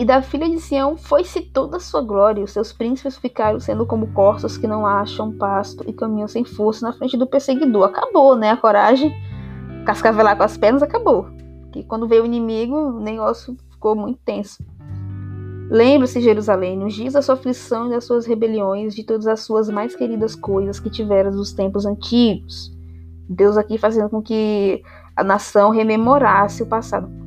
E 0.00 0.04
da 0.06 0.22
filha 0.22 0.48
de 0.48 0.58
Sião 0.58 0.96
foi-se 0.96 1.42
toda 1.42 1.76
a 1.76 1.80
sua 1.80 2.00
glória, 2.00 2.42
os 2.42 2.52
seus 2.52 2.72
príncipes 2.72 3.18
ficaram 3.18 3.60
sendo 3.60 3.84
como 3.84 4.14
corços 4.14 4.56
que 4.56 4.66
não 4.66 4.86
acham 4.86 5.30
pasto 5.30 5.84
e 5.86 5.92
caminham 5.92 6.26
sem 6.26 6.42
força 6.42 6.86
na 6.86 6.94
frente 6.94 7.18
do 7.18 7.26
perseguidor. 7.26 7.84
Acabou, 7.84 8.34
né? 8.34 8.48
A 8.48 8.56
coragem, 8.56 9.12
cascavelar 9.84 10.38
com 10.38 10.42
as 10.42 10.56
pernas, 10.56 10.82
acabou. 10.82 11.28
E 11.76 11.84
quando 11.84 12.08
veio 12.08 12.22
o 12.22 12.24
inimigo, 12.24 12.74
o 12.74 12.98
negócio 12.98 13.54
ficou 13.72 13.94
muito 13.94 14.18
tenso. 14.24 14.64
Lembre-se, 15.70 16.22
Jerusalém, 16.22 16.78
nos 16.78 16.94
dias 16.94 17.12
da 17.12 17.20
sua 17.20 17.34
aflição 17.34 17.88
e 17.88 17.90
das 17.90 18.04
suas 18.04 18.24
rebeliões, 18.24 18.94
de 18.94 19.04
todas 19.04 19.26
as 19.26 19.40
suas 19.40 19.68
mais 19.68 19.94
queridas 19.94 20.34
coisas 20.34 20.80
que 20.80 20.88
tiveras 20.88 21.36
nos 21.36 21.52
tempos 21.52 21.84
antigos. 21.84 22.74
Deus 23.28 23.58
aqui 23.58 23.76
fazendo 23.76 24.08
com 24.08 24.22
que 24.22 24.82
a 25.14 25.22
nação 25.22 25.68
rememorasse 25.68 26.62
o 26.62 26.66
passado. 26.66 27.20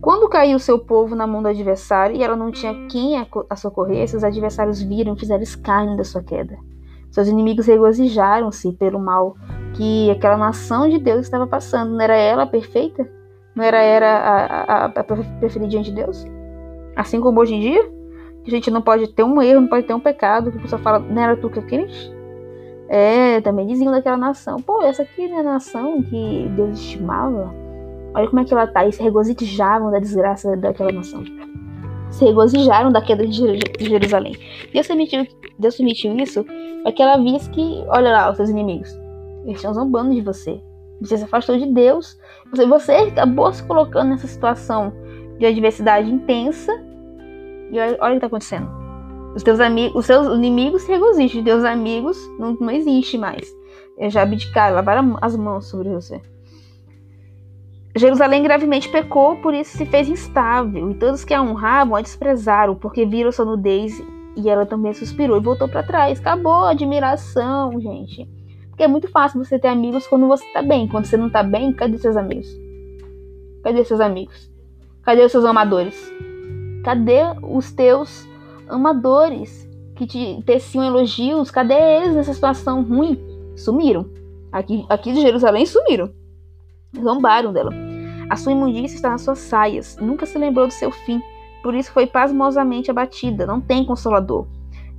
Quando 0.00 0.28
caiu 0.28 0.58
seu 0.58 0.78
povo 0.78 1.14
na 1.14 1.26
mão 1.26 1.42
do 1.42 1.48
adversário 1.48 2.16
e 2.16 2.22
ela 2.22 2.34
não 2.34 2.50
tinha 2.50 2.86
quem 2.88 3.18
a 3.18 3.56
socorrer, 3.56 4.08
seus 4.08 4.24
adversários 4.24 4.80
viram 4.80 5.14
e 5.14 5.18
fizeram 5.18 5.42
escárnio 5.42 5.96
da 5.96 6.04
sua 6.04 6.22
queda. 6.22 6.56
Seus 7.10 7.28
inimigos 7.28 7.66
regozijaram-se 7.66 8.72
pelo 8.72 8.98
mal 8.98 9.36
que 9.74 10.10
aquela 10.10 10.36
nação 10.36 10.88
de 10.88 10.98
Deus 10.98 11.22
estava 11.22 11.46
passando. 11.46 11.92
Não 11.92 12.00
era 12.00 12.16
ela 12.16 12.46
perfeita? 12.46 13.06
Não 13.54 13.62
era 13.62 13.82
ela 13.82 14.06
a, 14.06 14.62
a, 14.62 14.84
a 14.86 15.04
preferida 15.04 15.68
diante 15.68 15.90
de 15.90 15.96
Deus? 15.96 16.24
Assim 16.96 17.20
como 17.20 17.40
hoje 17.40 17.54
em 17.54 17.60
dia, 17.60 17.82
que 18.42 18.50
a 18.50 18.54
gente 18.54 18.70
não 18.70 18.80
pode 18.80 19.08
ter 19.08 19.24
um 19.24 19.42
erro, 19.42 19.62
não 19.62 19.68
pode 19.68 19.86
ter 19.86 19.92
um 19.92 20.00
pecado, 20.00 20.50
que 20.50 20.58
a 20.58 20.62
pessoa 20.62 20.80
fala, 20.80 20.98
não 20.98 21.20
era 21.20 21.36
tu 21.36 21.50
que 21.50 21.60
crente? 21.60 22.10
É, 22.88 23.40
também 23.40 23.66
diziam 23.66 23.92
daquela 23.92 24.16
nação, 24.16 24.56
pô, 24.56 24.82
essa 24.82 25.02
aqui 25.02 25.28
não 25.28 25.36
é 25.36 25.40
a 25.40 25.44
nação 25.44 26.02
que 26.02 26.48
Deus 26.56 26.78
estimava. 26.78 27.52
Olha 28.14 28.28
como 28.28 28.40
é 28.40 28.44
que 28.44 28.52
ela 28.52 28.66
tá. 28.66 28.86
E 28.86 28.92
se 28.92 29.02
regozijavam 29.02 29.90
da 29.90 29.98
desgraça 29.98 30.56
daquela 30.56 30.92
nação. 30.92 31.22
Se 32.10 32.24
regozijaram 32.24 32.90
da 32.90 33.00
queda 33.00 33.26
de 33.26 33.58
Jerusalém. 33.78 34.36
Deus 34.72 34.86
permitiu, 34.86 35.26
Deus 35.58 35.76
permitiu 35.76 36.16
isso 36.16 36.44
para 36.82 36.92
que 36.92 37.02
ela 37.02 37.22
visse 37.22 37.48
que, 37.50 37.84
olha 37.88 38.10
lá, 38.10 38.30
os 38.30 38.36
seus 38.36 38.48
inimigos, 38.48 38.90
eles 39.44 39.56
estão 39.56 39.74
zombando 39.74 40.14
de 40.14 40.20
você. 40.20 40.60
Você 41.00 41.16
se 41.16 41.24
afastou 41.24 41.56
de 41.56 41.66
Deus. 41.66 42.18
Você, 42.50 42.66
você 42.66 42.92
acabou 42.92 43.52
se 43.52 43.62
colocando 43.62 44.10
nessa 44.10 44.26
situação 44.26 44.92
de 45.38 45.46
adversidade 45.46 46.10
intensa. 46.10 46.72
E 47.70 47.78
olha, 47.78 47.96
olha 48.00 48.08
o 48.08 48.10
que 48.10 48.16
está 48.16 48.26
acontecendo. 48.26 48.68
Os 49.34 49.42
teus 49.42 49.60
amigos, 49.60 49.94
os 49.96 50.06
seus 50.06 50.26
inimigos 50.26 50.82
se 50.82 50.90
regozijam, 50.90 51.38
os 51.38 51.44
teus 51.44 51.64
amigos 51.64 52.18
não, 52.38 52.54
não 52.60 52.70
existe 52.70 53.16
mais. 53.16 53.48
Eu 53.96 54.10
já 54.10 54.22
abdicaram, 54.22 54.74
lavaram 54.74 55.16
as 55.22 55.36
mãos 55.36 55.66
sobre 55.68 55.88
você. 55.88 56.20
Jerusalém 57.94 58.42
gravemente 58.42 58.88
pecou, 58.88 59.36
por 59.36 59.52
isso 59.52 59.76
se 59.76 59.84
fez 59.84 60.08
instável, 60.08 60.90
e 60.90 60.94
todos 60.94 61.24
que 61.24 61.34
a 61.34 61.42
honravam 61.42 61.96
a 61.96 62.00
desprezaram, 62.00 62.76
porque 62.76 63.04
viram 63.04 63.32
sua 63.32 63.44
nudez 63.44 64.00
e 64.36 64.48
ela 64.48 64.64
também 64.64 64.92
suspirou 64.94 65.36
e 65.36 65.42
voltou 65.42 65.68
para 65.68 65.82
trás. 65.82 66.20
Acabou 66.20 66.64
a 66.64 66.70
admiração, 66.70 67.80
gente. 67.80 68.28
Porque 68.68 68.84
é 68.84 68.88
muito 68.88 69.08
fácil 69.08 69.42
você 69.42 69.58
ter 69.58 69.68
amigos 69.68 70.06
quando 70.06 70.26
você 70.28 70.44
tá 70.52 70.62
bem. 70.62 70.86
Quando 70.86 71.04
você 71.04 71.16
não 71.16 71.28
tá 71.28 71.42
bem, 71.42 71.72
cadê 71.72 71.98
seus 71.98 72.16
amigos? 72.16 72.48
Cadê 73.62 73.84
seus 73.84 74.00
amigos? 74.00 74.50
Cadê 75.02 75.24
os 75.24 75.32
seus 75.32 75.44
amadores? 75.44 76.12
Cadê 76.84 77.20
os 77.42 77.72
teus 77.72 78.26
amadores 78.68 79.68
que 79.96 80.06
te 80.06 80.42
teciam 80.46 80.84
elogios? 80.84 81.50
Cadê 81.50 81.74
eles 81.74 82.14
nessa 82.14 82.32
situação 82.32 82.82
ruim? 82.82 83.18
Sumiram. 83.56 84.08
Aqui, 84.52 84.86
aqui 84.88 85.12
de 85.12 85.20
Jerusalém 85.20 85.66
sumiram. 85.66 86.10
Zombaram 86.98 87.52
dela. 87.52 87.72
A 88.28 88.36
sua 88.36 88.52
imundícia 88.52 88.96
está 88.96 89.10
nas 89.10 89.22
suas 89.22 89.38
saias. 89.38 89.96
Nunca 90.00 90.26
se 90.26 90.38
lembrou 90.38 90.66
do 90.66 90.72
seu 90.72 90.90
fim. 90.90 91.20
Por 91.62 91.74
isso 91.74 91.92
foi 91.92 92.06
pasmosamente 92.06 92.90
abatida. 92.90 93.46
Não 93.46 93.60
tem 93.60 93.84
consolador. 93.84 94.46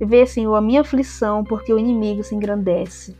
Vê, 0.00 0.26
Senhor, 0.26 0.54
a 0.54 0.60
minha 0.60 0.80
aflição, 0.80 1.44
porque 1.44 1.72
o 1.72 1.78
inimigo 1.78 2.22
se 2.22 2.34
engrandece. 2.34 3.16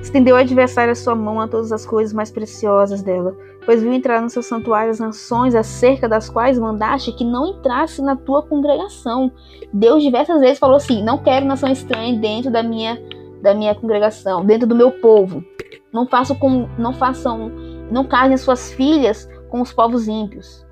Estendeu 0.00 0.36
ao 0.36 0.42
adversário 0.42 0.92
a 0.92 0.94
sua 0.94 1.14
mão 1.14 1.40
a 1.40 1.48
todas 1.48 1.72
as 1.72 1.86
coisas 1.86 2.12
mais 2.12 2.30
preciosas 2.30 3.02
dela, 3.02 3.34
pois 3.64 3.82
viu 3.82 3.92
entrar 3.92 4.20
no 4.20 4.28
seu 4.28 4.42
santuário 4.42 4.90
as 4.90 5.00
nações 5.00 5.54
acerca 5.54 6.06
das 6.06 6.28
quais 6.28 6.58
mandaste 6.58 7.12
que 7.12 7.24
não 7.24 7.46
entrasse 7.46 8.02
na 8.02 8.14
tua 8.14 8.42
congregação. 8.42 9.32
Deus 9.72 10.02
diversas 10.02 10.40
vezes 10.40 10.58
falou 10.58 10.76
assim: 10.76 11.02
não 11.02 11.18
quero 11.18 11.46
nação 11.46 11.70
estranha 11.70 12.18
dentro 12.18 12.50
da 12.50 12.62
minha 12.62 13.00
da 13.40 13.54
minha 13.54 13.74
congregação, 13.74 14.44
dentro 14.44 14.66
do 14.66 14.74
meu 14.74 14.90
povo. 14.90 15.44
Não 15.92 16.06
façam 16.06 16.36
com, 16.36 16.68
não 16.78 16.92
façam, 16.92 17.50
não 17.90 18.04
casem 18.04 18.36
suas 18.36 18.72
filhas 18.72 19.28
com 19.48 19.60
os 19.60 19.72
povos 19.72 20.08
ímpios. 20.08 20.66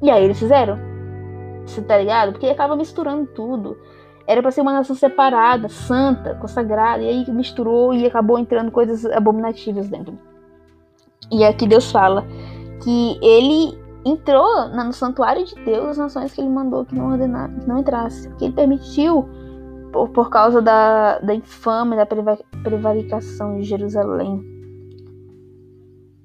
E 0.00 0.10
aí 0.10 0.24
eles 0.24 0.38
fizeram. 0.38 0.78
Você 1.66 1.82
tá 1.82 1.98
ligado? 1.98 2.32
Porque 2.32 2.46
acaba 2.46 2.76
misturando 2.76 3.26
tudo. 3.26 3.76
Era 4.26 4.42
para 4.42 4.50
ser 4.50 4.60
uma 4.60 4.72
nação 4.72 4.94
separada, 4.94 5.68
santa, 5.68 6.34
consagrada, 6.34 7.02
e 7.02 7.08
aí 7.08 7.30
misturou 7.30 7.94
e 7.94 8.06
acabou 8.06 8.38
entrando 8.38 8.70
coisas 8.70 9.04
abominativas 9.06 9.88
dentro. 9.88 10.18
E 11.30 11.44
aqui 11.44 11.66
Deus 11.66 11.90
fala 11.90 12.24
que 12.82 13.18
ele 13.22 13.78
entrou 14.04 14.68
no 14.68 14.92
santuário 14.92 15.44
de 15.44 15.54
Deus 15.56 15.88
as 15.88 15.98
nações 15.98 16.32
que 16.32 16.40
ele 16.40 16.50
mandou 16.50 16.84
que 16.84 16.94
não 16.94 17.10
ordenar, 17.10 17.50
que 17.50 17.68
não 17.68 17.78
entrasse, 17.78 18.28
que 18.36 18.46
ele 18.46 18.54
permitiu 18.54 19.28
por, 19.92 20.08
por 20.10 20.30
causa 20.30 20.60
da, 20.62 21.18
da 21.18 21.34
infame 21.34 21.96
da 21.96 22.06
prevaricação 22.06 23.56
de 23.56 23.64
Jerusalém. 23.64 24.57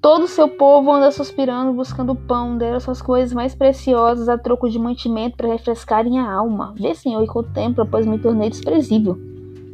Todo 0.04 0.24
o 0.24 0.28
seu 0.28 0.46
povo 0.46 0.92
anda 0.92 1.10
suspirando, 1.10 1.72
buscando 1.72 2.14
pão, 2.14 2.58
deram 2.58 2.78
suas 2.78 3.00
coisas 3.00 3.32
mais 3.32 3.54
preciosas 3.54 4.28
a 4.28 4.36
troco 4.36 4.68
de 4.68 4.78
mantimento 4.78 5.34
para 5.34 5.48
refrescarem 5.48 6.18
a 6.18 6.30
alma. 6.30 6.74
Vê, 6.78 6.94
Senhor, 6.94 7.24
e 7.24 7.26
contempla, 7.26 7.86
pois 7.86 8.04
me 8.04 8.18
tornei 8.18 8.50
desprezível. 8.50 9.18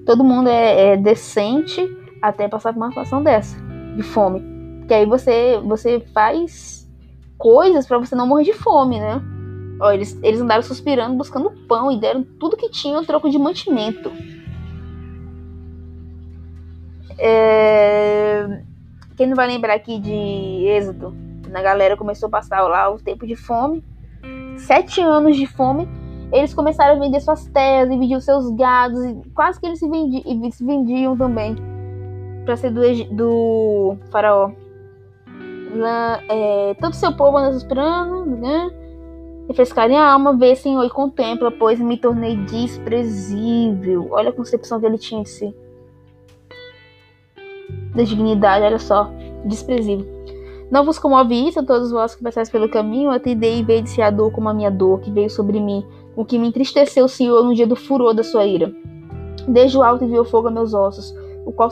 Todo 0.07 0.23
mundo 0.23 0.49
é, 0.49 0.93
é 0.93 0.97
decente 0.97 1.85
até 2.23 2.47
passar 2.47 2.73
por 2.73 2.79
uma 2.79 2.91
situação 2.91 3.25
dessa, 3.25 3.57
de 3.97 4.05
fome. 4.05 4.41
Porque 4.79 4.95
aí 4.95 5.05
você, 5.05 5.59
você 5.65 5.99
faz 6.15 6.89
coisas 7.37 7.85
para 7.85 7.99
você 7.99 8.15
não 8.15 8.29
morrer 8.29 8.45
de 8.45 8.53
fome, 8.53 9.01
né? 9.01 9.21
Ó, 9.81 9.91
eles, 9.91 10.17
eles 10.23 10.41
andaram 10.41 10.63
suspirando, 10.63 11.17
buscando 11.17 11.51
pão 11.67 11.91
e 11.91 11.99
deram 11.99 12.23
tudo 12.39 12.57
que 12.57 12.71
tinham 12.71 13.01
a 13.01 13.05
troco 13.05 13.29
de 13.29 13.37
mantimento. 13.37 14.13
É 17.19 18.10
quem 19.21 19.27
não 19.27 19.37
vai 19.37 19.49
lembrar 19.49 19.75
aqui 19.75 19.99
de 19.99 20.15
Êxodo? 20.67 21.15
Na 21.51 21.61
galera 21.61 21.95
começou 21.95 22.29
a 22.29 22.31
passar 22.31 22.63
lá 22.63 22.89
o 22.89 22.97
tempo 22.97 23.27
de 23.27 23.37
fome. 23.37 23.85
Sete 24.57 25.03
anos 25.03 25.37
de 25.37 25.45
fome. 25.45 25.87
Eles 26.33 26.55
começaram 26.55 26.97
a 26.97 26.99
vender 26.99 27.21
suas 27.21 27.45
terras 27.49 27.91
e 27.91 27.99
vendiam 27.99 28.19
seus 28.19 28.51
gados. 28.53 29.05
E 29.05 29.15
quase 29.35 29.61
que 29.61 29.67
eles 29.67 29.79
se, 29.79 29.87
vendi, 29.91 30.23
se 30.53 30.65
vendiam 30.65 31.15
também. 31.19 31.55
Para 32.47 32.57
ser 32.57 32.71
do, 32.71 32.81
do 33.15 33.99
faraó. 34.11 34.53
Lá, 35.75 36.23
é, 36.27 36.73
todo 36.81 36.95
seu 36.95 37.15
povo 37.15 37.37
anda 37.37 37.53
suspirando, 37.53 38.25
né? 38.25 38.71
refrescarem 39.49 39.99
a 39.99 40.13
alma, 40.13 40.35
vê, 40.35 40.57
Senhor, 40.57 40.83
e 40.83 40.89
contempla, 40.89 41.51
pois 41.51 41.79
me 41.79 41.99
tornei 41.99 42.37
desprezível. 42.37 44.09
Olha 44.13 44.31
a 44.31 44.33
concepção 44.33 44.81
que 44.81 44.87
ele 44.87 44.97
tinha 44.97 45.23
de 45.23 45.29
si 45.29 45.55
da 47.95 48.03
dignidade, 48.03 48.65
olha 48.65 48.79
só, 48.79 49.11
desprezível. 49.45 50.07
Não 50.71 50.85
vos 50.85 50.99
comove 50.99 51.35
isso, 51.35 51.65
todos 51.67 51.91
vós 51.91 52.15
que 52.15 52.23
passais 52.23 52.49
pelo 52.49 52.69
caminho, 52.69 53.11
atendei 53.11 53.59
e 53.59 53.65
vede-se 53.65 54.01
a 54.01 54.11
dor 54.11 54.31
como 54.31 54.49
a 54.49 54.55
minha 54.55 54.71
dor, 54.71 55.01
que 55.01 55.11
veio 55.11 55.29
sobre 55.29 55.59
mim, 55.59 55.85
o 56.15 56.25
que 56.25 56.39
me 56.39 56.47
entristeceu 56.47 57.07
o 57.07 57.09
Senhor 57.09 57.43
no 57.43 57.55
dia 57.55 57.67
do 57.67 57.75
furor 57.75 58.15
da 58.15 58.23
sua 58.23 58.45
ira. 58.45 58.73
Desde 59.49 59.77
o 59.77 59.83
alto 59.83 60.05
enviou 60.05 60.25
fogo 60.25 60.49
a 60.49 60.51
meus 60.51 60.73
ossos, 60.73 61.13
o 61.45 61.53
qual 61.53 61.71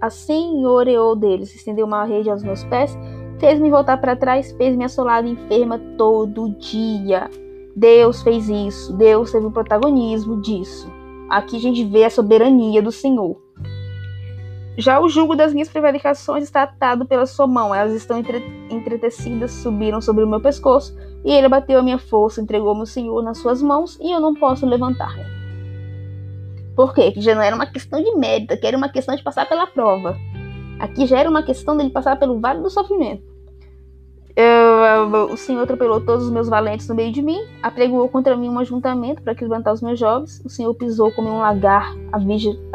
assenhoreou 0.00 1.16
deles, 1.16 1.54
estendeu 1.54 1.86
uma 1.86 2.04
rede 2.04 2.28
aos 2.28 2.42
meus 2.42 2.62
pés, 2.64 2.98
fez-me 3.38 3.70
voltar 3.70 3.96
para 3.98 4.16
trás, 4.16 4.52
fez-me 4.52 4.84
assolada 4.84 5.26
enferma 5.26 5.78
todo 5.96 6.50
dia. 6.58 7.30
Deus 7.74 8.22
fez 8.22 8.48
isso, 8.48 8.92
Deus 8.92 9.32
teve 9.32 9.46
o 9.46 9.50
protagonismo 9.50 10.40
disso. 10.40 10.86
Aqui 11.30 11.56
a 11.56 11.60
gente 11.60 11.84
vê 11.84 12.04
a 12.04 12.10
soberania 12.10 12.82
do 12.82 12.92
Senhor. 12.92 13.43
Já 14.76 14.98
o 14.98 15.08
jugo 15.08 15.36
das 15.36 15.52
minhas 15.52 15.68
prevaricações 15.68 16.42
está 16.42 16.64
atado 16.64 17.06
pela 17.06 17.26
sua 17.26 17.46
mão, 17.46 17.72
elas 17.72 17.92
estão 17.92 18.18
entre, 18.18 18.44
entretecidas, 18.68 19.52
subiram 19.52 20.00
sobre 20.00 20.24
o 20.24 20.26
meu 20.26 20.40
pescoço, 20.40 20.96
e 21.24 21.32
ele 21.32 21.48
bateu 21.48 21.78
a 21.78 21.82
minha 21.82 21.98
força, 21.98 22.40
entregou-me 22.40 22.82
o 22.82 22.86
Senhor 22.86 23.22
nas 23.22 23.38
suas 23.38 23.62
mãos, 23.62 23.96
e 24.00 24.10
eu 24.10 24.20
não 24.20 24.34
posso 24.34 24.66
levantar. 24.66 25.14
Por 26.74 26.92
quê? 26.92 27.12
Que 27.12 27.20
já 27.20 27.36
não 27.36 27.42
era 27.42 27.54
uma 27.54 27.66
questão 27.66 28.02
de 28.02 28.16
mérito, 28.16 28.58
que 28.58 28.66
era 28.66 28.76
uma 28.76 28.88
questão 28.88 29.14
de 29.14 29.22
passar 29.22 29.48
pela 29.48 29.64
prova. 29.64 30.16
Aqui 30.80 31.06
já 31.06 31.20
era 31.20 31.30
uma 31.30 31.44
questão 31.44 31.76
dele 31.76 31.90
passar 31.90 32.18
pelo 32.18 32.40
vale 32.40 32.60
do 32.60 32.68
sofrimento. 32.68 33.22
Eu, 34.34 35.32
o 35.32 35.36
Senhor 35.36 35.62
atropelou 35.62 36.00
todos 36.00 36.24
os 36.24 36.32
meus 36.32 36.48
valentes 36.48 36.88
no 36.88 36.96
meio 36.96 37.12
de 37.12 37.22
mim, 37.22 37.38
apregoou 37.62 38.08
contra 38.08 38.36
mim 38.36 38.48
um 38.48 38.58
ajuntamento 38.58 39.22
para 39.22 39.36
levantar 39.40 39.72
os 39.72 39.80
meus 39.80 40.00
jovens. 40.00 40.42
O 40.44 40.48
Senhor 40.48 40.74
pisou 40.74 41.12
como 41.12 41.28
um 41.28 41.38
lagar 41.38 41.94
a 42.12 42.18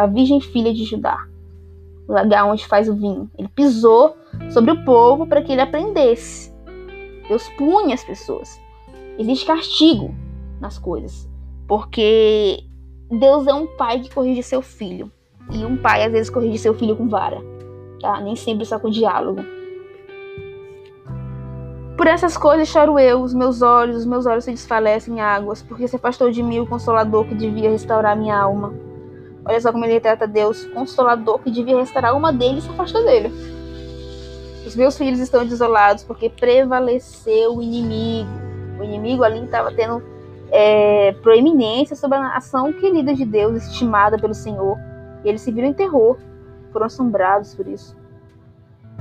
a 0.01 0.07
virgem 0.07 0.39
filha 0.39 0.73
de 0.73 0.85
Judá 0.85 1.28
o 2.09 2.13
lagar 2.13 2.45
onde 2.45 2.65
faz 2.65 2.89
o 2.89 2.95
vinho. 2.95 3.29
Ele 3.37 3.47
pisou 3.47 4.17
sobre 4.49 4.71
o 4.71 4.83
povo 4.83 5.27
para 5.27 5.43
que 5.43 5.51
ele 5.51 5.61
aprendesse. 5.61 6.51
Deus 7.27 7.47
punha 7.49 7.93
as 7.93 8.03
pessoas. 8.03 8.59
Existe 9.19 9.45
castigo 9.45 10.13
nas 10.59 10.79
coisas, 10.79 11.29
porque 11.67 12.63
Deus 13.11 13.45
é 13.45 13.53
um 13.53 13.67
pai 13.77 13.99
que 13.99 14.13
corrige 14.13 14.41
seu 14.41 14.61
filho. 14.61 15.11
E 15.51 15.63
um 15.63 15.77
pai 15.77 16.03
às 16.03 16.11
vezes 16.11 16.29
corrige 16.29 16.57
seu 16.57 16.73
filho 16.73 16.95
com 16.95 17.07
vara, 17.07 17.41
tá? 18.01 18.19
Nem 18.21 18.35
sempre 18.35 18.65
só 18.65 18.79
com 18.79 18.89
diálogo. 18.89 19.41
Por 21.95 22.07
essas 22.07 22.37
coisas 22.37 22.67
choro 22.69 22.97
eu, 22.97 23.21
os 23.21 23.33
meus 23.33 23.61
olhos, 23.61 23.97
os 23.97 24.05
meus 24.05 24.25
olhos 24.25 24.45
se 24.45 24.51
desfalecem 24.51 25.15
em 25.15 25.21
águas, 25.21 25.61
porque 25.61 25.87
se 25.87 25.97
afastou 25.97 26.31
de 26.31 26.41
mim 26.41 26.59
o 26.59 26.67
consolador 26.67 27.25
que 27.25 27.35
devia 27.35 27.69
restaurar 27.69 28.17
minha 28.17 28.39
alma. 28.39 28.73
Olha 29.49 29.59
só 29.59 29.71
como 29.71 29.83
ele 29.83 29.99
trata 29.99 30.27
Deus, 30.27 30.63
consolador, 30.67 31.39
que 31.39 31.49
devia 31.49 31.75
restaurar 31.75 32.15
uma 32.15 32.31
deles 32.31 32.63
se 32.63 32.69
afasta 32.69 33.01
dele. 33.01 33.33
Os 34.63 34.75
meus 34.75 34.95
filhos 34.95 35.19
estão 35.19 35.43
desolados 35.43 36.03
porque 36.03 36.29
prevaleceu 36.29 37.57
o 37.57 37.63
inimigo. 37.63 38.29
O 38.79 38.83
inimigo 38.83 39.23
ali 39.23 39.43
estava 39.43 39.71
tendo 39.71 40.03
é, 40.51 41.13
proeminência 41.23 41.95
sobre 41.95 42.19
a 42.19 42.37
ação 42.37 42.71
querida 42.71 43.11
de 43.11 43.25
Deus, 43.25 43.55
estimada 43.55 44.19
pelo 44.19 44.35
Senhor. 44.35 44.77
E 45.25 45.29
eles 45.29 45.41
se 45.41 45.51
viram 45.51 45.69
em 45.69 45.73
terror, 45.73 46.15
foram 46.71 46.85
assombrados 46.85 47.55
por 47.55 47.67
isso. 47.67 47.97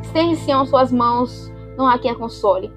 Estende 0.00 0.36
Sião 0.36 0.64
suas 0.64 0.90
mãos, 0.90 1.52
não 1.76 1.86
há 1.86 1.98
quem 1.98 2.10
a 2.10 2.14
console. 2.14 2.72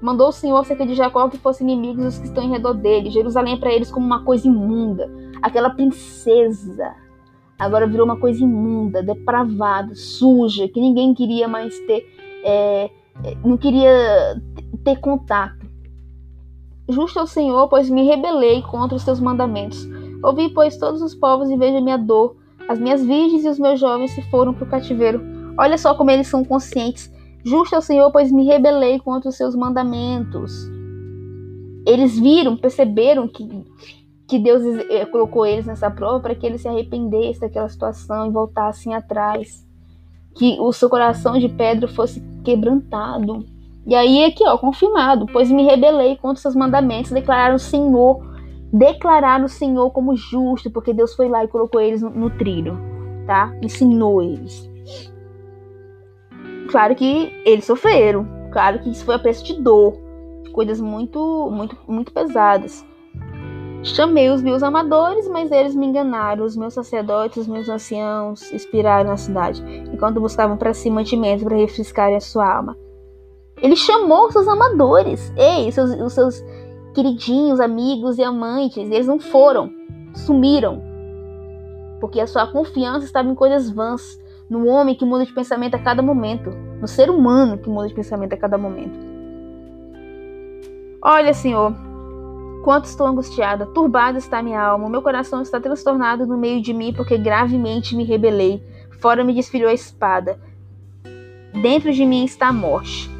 Mandou 0.00 0.28
o 0.28 0.32
Senhor 0.32 0.58
acerca 0.58 0.86
de 0.86 0.94
Jacó 0.94 1.28
que 1.28 1.38
fossem 1.38 1.68
inimigos 1.68 2.04
os 2.06 2.18
que 2.20 2.26
estão 2.26 2.44
em 2.44 2.52
redor 2.52 2.74
dele. 2.74 3.10
Jerusalém 3.10 3.54
é 3.54 3.58
para 3.58 3.72
eles 3.72 3.90
como 3.90 4.06
uma 4.06 4.22
coisa 4.22 4.46
imunda 4.46 5.23
aquela 5.44 5.68
princesa 5.68 6.94
agora 7.58 7.86
virou 7.86 8.06
uma 8.06 8.16
coisa 8.16 8.42
imunda, 8.42 9.02
depravada, 9.02 9.94
suja, 9.94 10.66
que 10.66 10.80
ninguém 10.80 11.12
queria 11.12 11.46
mais 11.46 11.78
ter, 11.80 12.06
é, 12.42 12.90
é 13.22 13.34
não 13.44 13.58
queria 13.58 14.40
ter 14.82 14.98
contato. 15.00 15.64
Justo 16.88 17.18
é 17.18 17.22
o 17.22 17.26
Senhor, 17.26 17.68
pois 17.68 17.90
me 17.90 18.04
rebelei 18.04 18.62
contra 18.62 18.96
os 18.96 19.04
teus 19.04 19.20
mandamentos. 19.20 19.86
Ouvi, 20.22 20.48
pois, 20.48 20.78
todos 20.78 21.02
os 21.02 21.14
povos 21.14 21.50
e 21.50 21.56
veja 21.56 21.80
minha 21.80 21.98
dor. 21.98 22.36
As 22.66 22.78
minhas 22.78 23.04
virgens 23.04 23.44
e 23.44 23.48
os 23.48 23.58
meus 23.58 23.78
jovens 23.78 24.12
se 24.12 24.22
foram 24.30 24.54
para 24.54 24.64
o 24.64 24.70
cativeiro. 24.70 25.22
Olha 25.58 25.76
só 25.76 25.94
como 25.94 26.10
eles 26.10 26.26
são 26.26 26.42
conscientes. 26.42 27.12
Justo 27.44 27.74
é 27.74 27.78
o 27.78 27.82
Senhor, 27.82 28.10
pois 28.10 28.32
me 28.32 28.46
rebelei 28.46 28.98
contra 28.98 29.28
os 29.28 29.36
seus 29.36 29.54
mandamentos. 29.54 30.66
Eles 31.86 32.18
viram, 32.18 32.56
perceberam 32.56 33.28
que, 33.28 33.46
que 34.26 34.38
Deus 34.38 34.62
eh, 34.90 35.04
colocou 35.06 35.44
eles 35.44 35.66
nessa 35.66 35.90
prova 35.90 36.20
para 36.20 36.34
que 36.34 36.46
eles 36.46 36.62
se 36.62 36.68
arrependessem 36.68 37.40
daquela 37.40 37.68
situação 37.68 38.26
e 38.26 38.30
voltassem 38.30 38.94
atrás. 38.94 39.66
Que 40.34 40.56
o 40.58 40.72
seu 40.72 40.88
coração 40.88 41.38
de 41.38 41.48
pedra 41.48 41.86
fosse 41.86 42.22
quebrantado. 42.42 43.44
E 43.86 43.94
aí 43.94 44.24
aqui, 44.24 44.42
ó, 44.46 44.56
confirmado, 44.56 45.26
pois 45.26 45.50
me 45.50 45.64
rebelei 45.64 46.16
contra 46.16 46.36
os 46.36 46.40
seus 46.40 46.56
mandamentos, 46.56 47.12
declararam 47.12 47.56
o 47.56 47.58
Senhor, 47.58 48.24
declararam 48.72 49.44
o 49.44 49.48
Senhor 49.48 49.90
como 49.90 50.16
justo, 50.16 50.70
porque 50.70 50.94
Deus 50.94 51.14
foi 51.14 51.28
lá 51.28 51.44
e 51.44 51.48
colocou 51.48 51.80
eles 51.80 52.00
no, 52.00 52.08
no 52.08 52.30
trilho, 52.30 52.78
tá? 53.26 53.54
Ensinou 53.62 54.22
eles. 54.22 54.70
Claro 56.70 56.94
que 56.94 57.30
eles 57.44 57.66
sofreram, 57.66 58.26
claro 58.50 58.78
que 58.80 58.88
isso 58.88 59.04
foi 59.04 59.16
a 59.16 59.18
preço 59.18 59.44
de 59.44 59.60
dor, 59.60 59.98
coisas 60.52 60.80
muito, 60.80 61.50
muito, 61.50 61.76
muito 61.86 62.10
pesadas. 62.10 62.84
Chamei 63.84 64.30
os 64.30 64.42
meus 64.42 64.62
amadores, 64.62 65.28
mas 65.28 65.52
eles 65.52 65.74
me 65.74 65.84
enganaram. 65.84 66.44
Os 66.44 66.56
meus 66.56 66.72
sacerdotes, 66.72 67.42
os 67.42 67.46
meus 67.46 67.68
anciãos 67.68 68.50
expiraram 68.50 69.10
na 69.10 69.16
cidade, 69.18 69.62
enquanto 69.92 70.20
buscavam 70.20 70.56
para 70.56 70.72
si 70.72 70.90
mantimento 70.90 71.44
para 71.44 71.56
refrescarem 71.56 72.16
a 72.16 72.20
sua 72.20 72.50
alma. 72.50 72.76
Ele 73.60 73.76
chamou 73.76 74.32
seus 74.32 74.48
amadores. 74.48 75.30
Ei, 75.36 75.70
seus, 75.70 75.90
os 75.90 76.14
seus 76.14 76.42
queridinhos, 76.94 77.60
amigos 77.60 78.16
e 78.16 78.22
amantes, 78.22 78.90
eles 78.90 79.06
não 79.06 79.18
foram, 79.18 79.70
sumiram. 80.14 80.82
Porque 82.00 82.20
a 82.20 82.26
sua 82.26 82.46
confiança 82.46 83.04
estava 83.04 83.28
em 83.28 83.34
coisas 83.34 83.70
vãs, 83.70 84.18
no 84.48 84.66
homem 84.66 84.94
que 84.94 85.04
muda 85.04 85.26
de 85.26 85.32
pensamento 85.32 85.74
a 85.74 85.78
cada 85.78 86.02
momento, 86.02 86.50
no 86.80 86.88
ser 86.88 87.10
humano 87.10 87.58
que 87.58 87.68
muda 87.68 87.88
de 87.88 87.94
pensamento 87.94 88.32
a 88.32 88.36
cada 88.36 88.56
momento. 88.56 88.98
Olha, 91.02 91.34
Senhor, 91.34 91.74
quanto 92.64 92.86
estou 92.86 93.06
angustiada, 93.06 93.66
turbada 93.66 94.18
está 94.18 94.42
minha 94.42 94.60
alma, 94.60 94.88
meu 94.88 95.02
coração 95.02 95.42
está 95.42 95.60
transtornado 95.60 96.26
no 96.26 96.36
meio 96.36 96.60
de 96.62 96.72
mim 96.72 96.92
porque 96.92 97.18
gravemente 97.18 97.94
me 97.94 98.04
rebelei. 98.04 98.60
Fora 99.00 99.22
me 99.22 99.34
desfilhou 99.34 99.68
a 99.68 99.74
espada. 99.74 100.40
Dentro 101.62 101.92
de 101.92 102.04
mim 102.04 102.24
está 102.24 102.48
a 102.48 102.52
morte 102.52 103.14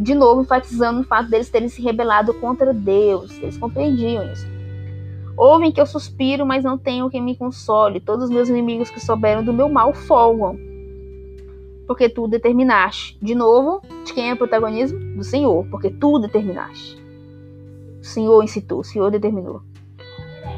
de 0.00 0.14
novo 0.14 0.42
enfatizando 0.42 1.00
o 1.00 1.04
fato 1.04 1.28
deles 1.28 1.50
terem 1.50 1.68
se 1.68 1.82
rebelado 1.82 2.32
contra 2.34 2.72
Deus. 2.72 3.36
Eles 3.38 3.58
compreendiam 3.58 4.30
isso. 4.32 4.46
Ouvem 5.36 5.72
que 5.72 5.80
eu 5.80 5.86
suspiro, 5.86 6.46
mas 6.46 6.64
não 6.64 6.78
tenho 6.78 7.10
quem 7.10 7.22
me 7.22 7.36
console. 7.36 8.00
Todos 8.00 8.24
os 8.24 8.30
meus 8.30 8.48
inimigos 8.48 8.90
que 8.90 9.00
souberam 9.00 9.42
do 9.44 9.52
meu 9.52 9.68
mal 9.68 9.92
folgam. 9.92 10.56
Porque 11.86 12.08
tu 12.08 12.28
determinaste. 12.28 13.16
De 13.20 13.34
novo, 13.34 13.82
de 14.04 14.12
quem 14.12 14.30
é 14.30 14.34
o 14.34 14.36
protagonismo? 14.36 14.98
Do 15.16 15.24
Senhor. 15.24 15.66
Porque 15.70 15.90
tu 15.90 16.18
determinaste. 16.18 16.97
O 18.08 18.10
Senhor 18.10 18.42
incitou, 18.42 18.80
o 18.80 18.84
Senhor 18.84 19.10
determinou. 19.10 19.60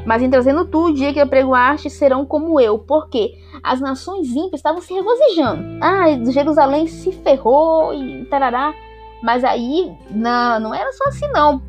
Mas 0.05 0.21
em 0.21 0.29
trazendo 0.29 0.65
tu, 0.65 0.85
o 0.85 0.93
dia 0.93 1.11
que 1.11 1.19
apregoaste 1.19 1.89
serão 1.89 2.25
como 2.25 2.59
eu. 2.61 2.79
Porque 2.79 3.37
as 3.61 3.81
nações 3.81 4.29
ímpias 4.29 4.59
estavam 4.59 4.81
se 4.81 4.93
regozijando. 4.93 5.61
Ah, 5.81 6.05
Jerusalém 6.31 6.87
se 6.87 7.11
ferrou 7.11 7.93
e 7.93 8.25
tarará. 8.25 8.73
Mas 9.21 9.43
aí, 9.43 9.91
não, 10.09 10.59
não 10.61 10.73
era 10.73 10.91
só 10.93 11.09
assim, 11.09 11.27
não. 11.31 11.61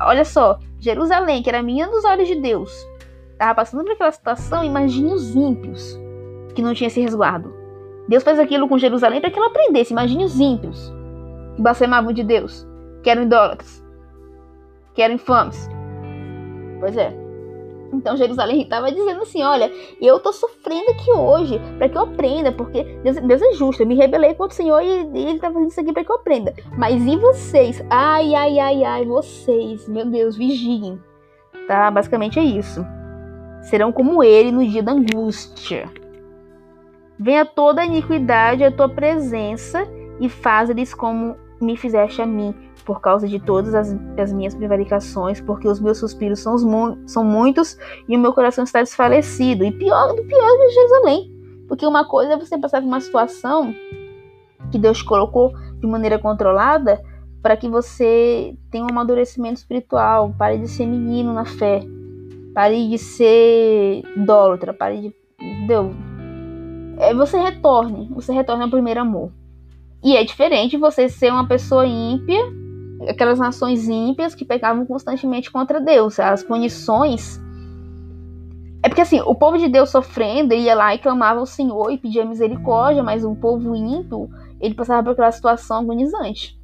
Olha 0.00 0.24
só, 0.24 0.58
Jerusalém, 0.80 1.42
que 1.42 1.50
era 1.50 1.62
minha 1.62 1.86
nos 1.86 2.04
olhos 2.06 2.26
de 2.26 2.34
Deus, 2.34 2.72
estava 3.32 3.54
passando 3.54 3.84
por 3.84 3.92
aquela 3.92 4.10
situação, 4.10 4.64
imagine 4.64 5.12
os 5.12 5.36
ímpios, 5.36 5.96
que 6.54 6.62
não 6.62 6.74
tinha 6.74 6.88
esse 6.88 7.00
resguardo. 7.00 7.54
Deus 8.08 8.24
fez 8.24 8.38
aquilo 8.38 8.66
com 8.66 8.78
Jerusalém 8.78 9.20
para 9.20 9.30
que 9.30 9.38
ela 9.38 9.48
aprendesse. 9.48 9.92
Imagine 9.92 10.24
os 10.24 10.40
ímpios, 10.40 10.92
que 11.54 11.62
blasfemavam 11.62 12.12
de 12.12 12.24
Deus, 12.24 12.66
que 13.02 13.10
eram 13.10 13.22
idólatras, 13.22 13.86
que 14.98 15.02
eram 15.02 15.14
infames. 15.14 15.70
Pois 16.80 16.96
é. 16.96 17.14
Então 17.92 18.16
Jerusalém 18.16 18.62
estava 18.62 18.90
dizendo 18.90 19.22
assim: 19.22 19.44
Olha, 19.44 19.70
eu 20.00 20.18
tô 20.18 20.32
sofrendo 20.32 20.90
aqui 20.90 21.12
hoje 21.12 21.60
para 21.78 21.88
que 21.88 21.96
eu 21.96 22.02
aprenda, 22.02 22.50
porque 22.50 22.82
Deus, 23.04 23.16
Deus, 23.16 23.40
é 23.40 23.52
justo. 23.52 23.84
Eu 23.84 23.86
me 23.86 23.94
rebelei 23.94 24.34
contra 24.34 24.52
o 24.52 24.56
Senhor 24.56 24.82
e, 24.82 25.08
e 25.14 25.28
Ele 25.28 25.38
tá 25.38 25.52
fazendo 25.52 25.68
isso 25.68 25.80
aqui 25.80 25.92
para 25.92 26.02
que 26.02 26.10
eu 26.10 26.16
aprenda. 26.16 26.52
Mas 26.76 27.00
e 27.06 27.16
vocês? 27.16 27.80
Ai, 27.88 28.34
ai, 28.34 28.58
ai, 28.58 28.84
ai, 28.84 29.06
vocês, 29.06 29.88
meu 29.88 30.04
Deus, 30.04 30.36
vigiem. 30.36 31.00
Tá? 31.68 31.92
Basicamente 31.92 32.40
é 32.40 32.42
isso. 32.42 32.84
Serão 33.62 33.92
como 33.92 34.24
Ele 34.24 34.50
no 34.50 34.66
dia 34.66 34.82
da 34.82 34.90
angústia. 34.90 35.88
Venha 37.16 37.46
toda 37.46 37.82
a 37.82 37.86
iniquidade 37.86 38.64
à 38.64 38.72
tua 38.72 38.88
presença 38.88 39.86
e 40.18 40.28
faz-lhes 40.28 40.92
como 40.92 41.36
me 41.60 41.76
fizeste 41.76 42.20
a 42.20 42.26
mim 42.26 42.67
por 42.88 43.02
causa 43.02 43.28
de 43.28 43.38
todas 43.38 43.74
as, 43.74 43.94
as 44.16 44.32
minhas 44.32 44.54
prevaricações, 44.54 45.42
porque 45.42 45.68
os 45.68 45.78
meus 45.78 45.98
suspiros 45.98 46.40
são, 46.40 46.56
são 47.06 47.22
muitos 47.22 47.76
e 48.08 48.16
o 48.16 48.18
meu 48.18 48.32
coração 48.32 48.64
está 48.64 48.82
desfalecido. 48.82 49.62
E 49.62 49.70
pior 49.70 50.14
do 50.14 50.22
pior 50.24 50.40
é 50.42 50.70
Jerusalém. 50.70 51.30
Porque 51.68 51.86
uma 51.86 52.08
coisa 52.08 52.32
é 52.32 52.38
você 52.38 52.56
passar 52.56 52.80
por 52.80 52.86
uma 52.86 52.98
situação 52.98 53.74
que 54.72 54.78
Deus 54.78 55.02
colocou 55.02 55.52
de 55.78 55.86
maneira 55.86 56.18
controlada 56.18 56.98
para 57.42 57.58
que 57.58 57.68
você 57.68 58.56
tenha 58.70 58.84
um 58.84 58.90
amadurecimento 58.90 59.58
espiritual, 59.58 60.34
pare 60.38 60.56
de 60.56 60.66
ser 60.66 60.86
menino 60.86 61.34
na 61.34 61.44
fé, 61.44 61.82
pare 62.54 62.88
de 62.88 62.96
ser 62.96 64.02
idólatra, 64.16 64.72
pare 64.72 65.02
de. 65.02 65.14
Entendeu? 65.38 65.92
É, 66.96 67.12
você 67.12 67.38
retorne, 67.38 68.08
você 68.12 68.32
retorna 68.32 68.64
ao 68.64 68.70
primeiro 68.70 69.02
amor. 69.02 69.30
E 70.02 70.16
é 70.16 70.24
diferente 70.24 70.78
você 70.78 71.06
ser 71.10 71.30
uma 71.30 71.46
pessoa 71.46 71.86
ímpia 71.86 72.40
aquelas 73.06 73.38
nações 73.38 73.88
ímpias 73.88 74.34
que 74.34 74.44
pecavam 74.44 74.84
constantemente 74.86 75.50
contra 75.50 75.80
Deus. 75.80 76.18
As 76.18 76.42
punições. 76.42 77.40
É 78.82 78.88
porque 78.88 79.02
assim, 79.02 79.20
o 79.20 79.34
povo 79.34 79.58
de 79.58 79.68
Deus 79.68 79.90
sofrendo, 79.90 80.54
ia 80.54 80.74
lá 80.74 80.94
e 80.94 80.98
clamava 80.98 81.40
ao 81.40 81.46
Senhor 81.46 81.90
e 81.90 81.98
pedia 81.98 82.24
misericórdia, 82.24 83.02
mas 83.02 83.24
o 83.24 83.34
povo 83.34 83.74
ímpio, 83.74 84.28
ele 84.60 84.74
passava 84.74 85.02
por 85.02 85.12
aquela 85.12 85.32
situação 85.32 85.78
agonizante. 85.78 86.58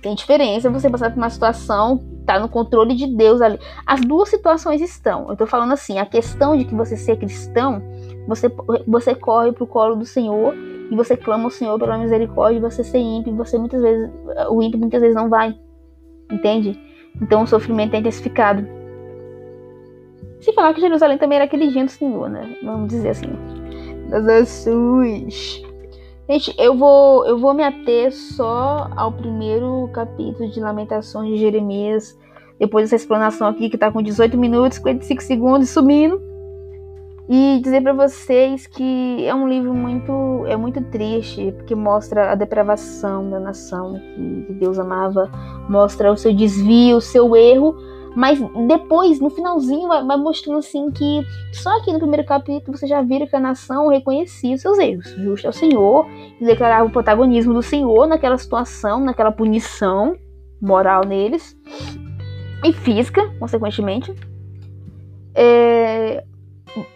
Tem 0.00 0.14
diferença 0.14 0.70
você 0.70 0.90
passar 0.90 1.10
por 1.10 1.16
uma 1.16 1.30
situação, 1.30 1.98
tá 2.26 2.38
no 2.38 2.48
controle 2.48 2.94
de 2.94 3.06
Deus 3.06 3.40
ali. 3.40 3.58
As 3.86 4.00
duas 4.02 4.28
situações 4.28 4.80
estão. 4.80 5.28
Eu 5.30 5.36
tô 5.36 5.46
falando 5.46 5.72
assim, 5.72 5.98
a 5.98 6.06
questão 6.06 6.56
de 6.56 6.66
que 6.66 6.74
você 6.74 6.96
ser 6.96 7.16
cristão, 7.16 7.82
você, 8.28 8.52
você 8.86 9.14
corre 9.14 9.52
pro 9.52 9.66
colo 9.66 9.96
do 9.96 10.04
Senhor 10.04 10.54
e 10.90 10.96
você 10.96 11.16
clama 11.16 11.44
ao 11.44 11.50
Senhor 11.50 11.78
pela 11.78 11.98
misericórdia, 11.98 12.60
você 12.60 12.84
ser 12.84 12.98
ímpio, 12.98 13.34
você 13.34 13.58
muitas 13.58 13.82
vezes, 13.82 14.10
o 14.50 14.62
ímpio 14.62 14.78
muitas 14.78 15.00
vezes 15.00 15.16
não 15.16 15.28
vai, 15.28 15.56
entende? 16.30 16.78
Então 17.20 17.42
o 17.42 17.46
sofrimento 17.46 17.94
é 17.94 17.98
intensificado. 17.98 18.66
Se 20.40 20.52
falar 20.52 20.74
que 20.74 20.80
Jerusalém 20.80 21.16
também 21.16 21.36
era 21.36 21.46
aquele 21.46 21.68
dia 21.68 21.84
do 21.84 21.90
Senhor, 21.90 22.28
né? 22.28 22.56
Vamos 22.62 22.88
dizer 22.88 23.10
assim. 23.10 23.30
Das 24.10 24.26
ações. 24.28 25.62
Gente, 26.28 26.54
eu 26.58 26.76
vou, 26.76 27.26
eu 27.26 27.38
vou 27.38 27.54
me 27.54 27.62
ater 27.62 28.12
só 28.12 28.90
ao 28.94 29.12
primeiro 29.12 29.88
capítulo 29.92 30.50
de 30.50 30.60
Lamentações 30.60 31.30
de 31.30 31.38
Jeremias. 31.38 32.18
Depois 32.58 32.84
dessa 32.84 33.02
explanação 33.02 33.48
aqui, 33.48 33.70
que 33.70 33.78
tá 33.78 33.90
com 33.90 34.02
18 34.02 34.36
minutos, 34.36 34.76
55 34.76 35.22
segundos 35.22 35.70
sumindo. 35.70 36.20
E 37.28 37.58
dizer 37.62 37.82
para 37.82 37.94
vocês 37.94 38.66
que 38.66 39.26
é 39.26 39.34
um 39.34 39.48
livro 39.48 39.72
muito 39.72 40.44
é 40.46 40.56
muito 40.56 40.82
triste, 40.90 41.52
porque 41.52 41.74
mostra 41.74 42.32
a 42.32 42.34
depravação 42.34 43.30
da 43.30 43.40
nação 43.40 43.98
que 44.46 44.52
Deus 44.52 44.78
amava, 44.78 45.30
mostra 45.68 46.12
o 46.12 46.16
seu 46.16 46.34
desvio, 46.34 46.98
o 46.98 47.00
seu 47.00 47.34
erro, 47.34 47.74
mas 48.14 48.38
depois, 48.68 49.20
no 49.20 49.28
finalzinho, 49.28 49.88
vai, 49.88 50.16
mostrando 50.16 50.58
assim 50.58 50.90
que 50.90 51.22
só 51.52 51.78
aqui 51.78 51.92
no 51.92 51.98
primeiro 51.98 52.24
capítulo 52.24 52.76
você 52.76 52.86
já 52.86 53.02
vira 53.02 53.26
que 53.26 53.34
a 53.34 53.40
nação 53.40 53.88
reconhecia 53.88 54.54
os 54.54 54.60
seus 54.60 54.78
erros. 54.78 55.08
Justo 55.16 55.46
é 55.46 55.50
o 55.50 55.52
Senhor 55.52 56.06
e 56.40 56.44
declarava 56.44 56.86
o 56.86 56.90
protagonismo 56.90 57.52
do 57.52 57.62
Senhor 57.62 58.06
naquela 58.06 58.38
situação, 58.38 59.00
naquela 59.00 59.32
punição 59.32 60.16
moral 60.60 61.04
neles 61.04 61.56
e 62.62 62.72
física, 62.72 63.28
consequentemente. 63.40 64.14
É, 65.34 66.22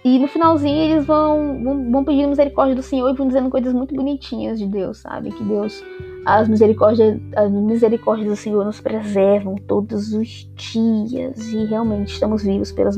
e 0.05 0.19
no 0.19 0.27
finalzinho 0.27 0.93
eles 0.93 1.07
vão, 1.07 1.63
vão, 1.63 1.91
vão 1.93 2.05
pedindo 2.05 2.29
misericórdia 2.29 2.75
do 2.75 2.83
Senhor 2.83 3.09
e 3.11 3.15
vão 3.15 3.29
dizendo 3.29 3.49
coisas 3.49 3.73
muito 3.73 3.95
bonitinhas 3.95 4.59
de 4.59 4.67
Deus, 4.67 4.99
sabe? 4.99 5.31
Que 5.31 5.45
Deus, 5.45 5.85
as 6.27 6.49
misericórdias, 6.49 7.21
as 7.37 7.51
misericórdias 7.51 8.29
do 8.29 8.37
Senhor 8.37 8.65
nos 8.65 8.81
preservam 8.81 9.55
todos 9.55 10.13
os 10.13 10.51
dias 10.57 11.53
e 11.53 11.65
realmente 11.67 12.13
estamos 12.13 12.43
vivos 12.43 12.73
pelas 12.73 12.97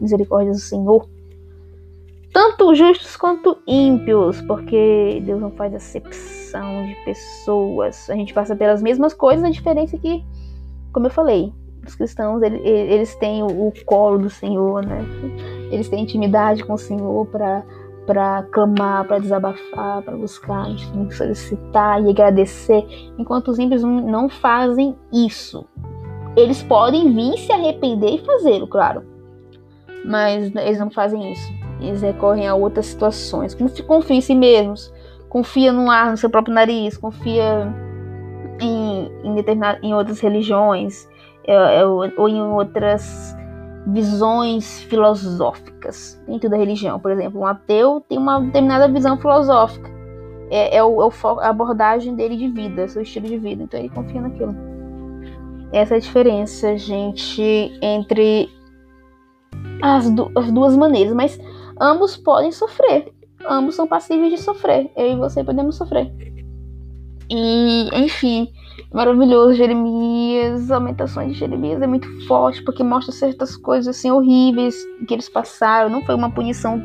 misericórdias 0.00 0.56
do 0.56 0.62
Senhor. 0.62 1.08
Tanto 2.32 2.74
justos 2.74 3.16
quanto 3.16 3.56
ímpios, 3.66 4.42
porque 4.42 5.22
Deus 5.24 5.40
não 5.40 5.50
faz 5.50 5.74
acepção 5.74 6.86
de 6.86 6.94
pessoas. 7.04 8.08
A 8.10 8.14
gente 8.14 8.34
passa 8.34 8.54
pelas 8.54 8.82
mesmas 8.82 9.14
coisas, 9.14 9.42
a 9.42 9.50
diferença 9.50 9.96
é 9.96 9.98
que, 9.98 10.24
como 10.92 11.06
eu 11.06 11.10
falei, 11.10 11.52
Os 11.86 11.94
cristãos, 11.94 12.42
eles 12.42 13.14
têm 13.14 13.42
o 13.42 13.72
colo 13.84 14.18
do 14.18 14.28
Senhor, 14.28 14.84
né? 14.84 15.04
Eles 15.70 15.88
têm 15.88 16.02
intimidade 16.02 16.64
com 16.64 16.74
o 16.74 16.78
Senhor 16.78 17.26
para 17.26 17.64
para 18.06 18.44
clamar, 18.52 19.04
para 19.04 19.18
desabafar, 19.18 20.00
para 20.02 20.16
buscar, 20.16 20.70
enfim, 20.70 21.10
solicitar 21.10 22.00
e 22.02 22.08
agradecer, 22.08 22.86
enquanto 23.18 23.48
os 23.48 23.58
ímpios 23.58 23.82
não 23.82 24.28
fazem 24.28 24.96
isso. 25.12 25.66
Eles 26.36 26.62
podem 26.62 27.12
vir 27.12 27.36
se 27.38 27.52
arrepender 27.52 28.14
e 28.14 28.24
fazê-lo, 28.24 28.68
claro, 28.68 29.02
mas 30.04 30.54
eles 30.54 30.78
não 30.78 30.90
fazem 30.90 31.32
isso. 31.32 31.52
Eles 31.80 32.00
recorrem 32.00 32.46
a 32.46 32.54
outras 32.54 32.86
situações. 32.86 33.56
Confia 33.86 34.16
em 34.16 34.20
si 34.20 34.34
mesmos, 34.34 34.92
confia 35.28 35.72
no 35.72 35.90
ar, 35.90 36.10
no 36.10 36.16
seu 36.16 36.30
próprio 36.30 36.54
nariz, 36.54 36.96
confia 36.96 37.74
em, 38.60 39.10
em, 39.24 39.44
em 39.82 39.94
outras 39.94 40.20
religiões 40.20 41.08
é, 41.46 41.80
é, 41.80 41.84
ou 41.84 42.28
em 42.28 42.40
outras 42.40 43.36
visões 43.86 44.82
filosóficas 44.82 46.20
dentro 46.26 46.50
da 46.50 46.56
religião. 46.56 46.98
Por 46.98 47.12
exemplo, 47.12 47.40
um 47.40 47.46
ateu 47.46 48.00
tem 48.08 48.18
uma 48.18 48.40
determinada 48.40 48.88
visão 48.88 49.16
filosófica. 49.16 49.88
É, 50.50 50.76
é, 50.76 50.84
o, 50.84 51.02
é 51.02 51.06
o, 51.06 51.40
a 51.40 51.48
abordagem 51.48 52.14
dele 52.14 52.36
de 52.36 52.48
vida, 52.48 52.88
seu 52.88 53.02
estilo 53.02 53.26
de 53.26 53.38
vida. 53.38 53.62
Então 53.62 53.78
ele 53.78 53.88
confia 53.88 54.20
naquilo. 54.20 54.54
Essa 55.72 55.94
é 55.94 55.96
a 55.96 56.00
diferença, 56.00 56.76
gente, 56.76 57.42
entre 57.82 58.48
as, 59.82 60.10
du 60.10 60.30
as 60.36 60.50
duas 60.50 60.76
maneiras. 60.76 61.14
Mas 61.14 61.40
ambos 61.80 62.16
podem 62.16 62.50
sofrer. 62.50 63.12
Ambos 63.48 63.76
são 63.76 63.86
passíveis 63.86 64.32
de 64.32 64.38
sofrer. 64.38 64.90
Eu 64.96 65.12
e 65.12 65.16
você 65.16 65.44
podemos 65.44 65.76
sofrer. 65.76 66.12
E, 67.30 67.88
enfim, 67.92 68.48
maravilhoso. 68.92 69.54
Jeremias, 69.54 70.70
aumentações 70.70 71.32
de 71.32 71.38
Jeremias 71.38 71.82
é 71.82 71.86
muito 71.86 72.08
forte, 72.26 72.62
porque 72.62 72.82
mostra 72.82 73.12
certas 73.12 73.56
coisas 73.56 73.96
assim 73.96 74.10
horríveis 74.10 74.76
que 75.06 75.14
eles 75.14 75.28
passaram. 75.28 75.90
Não 75.90 76.02
foi 76.02 76.14
uma 76.14 76.30
punição 76.30 76.80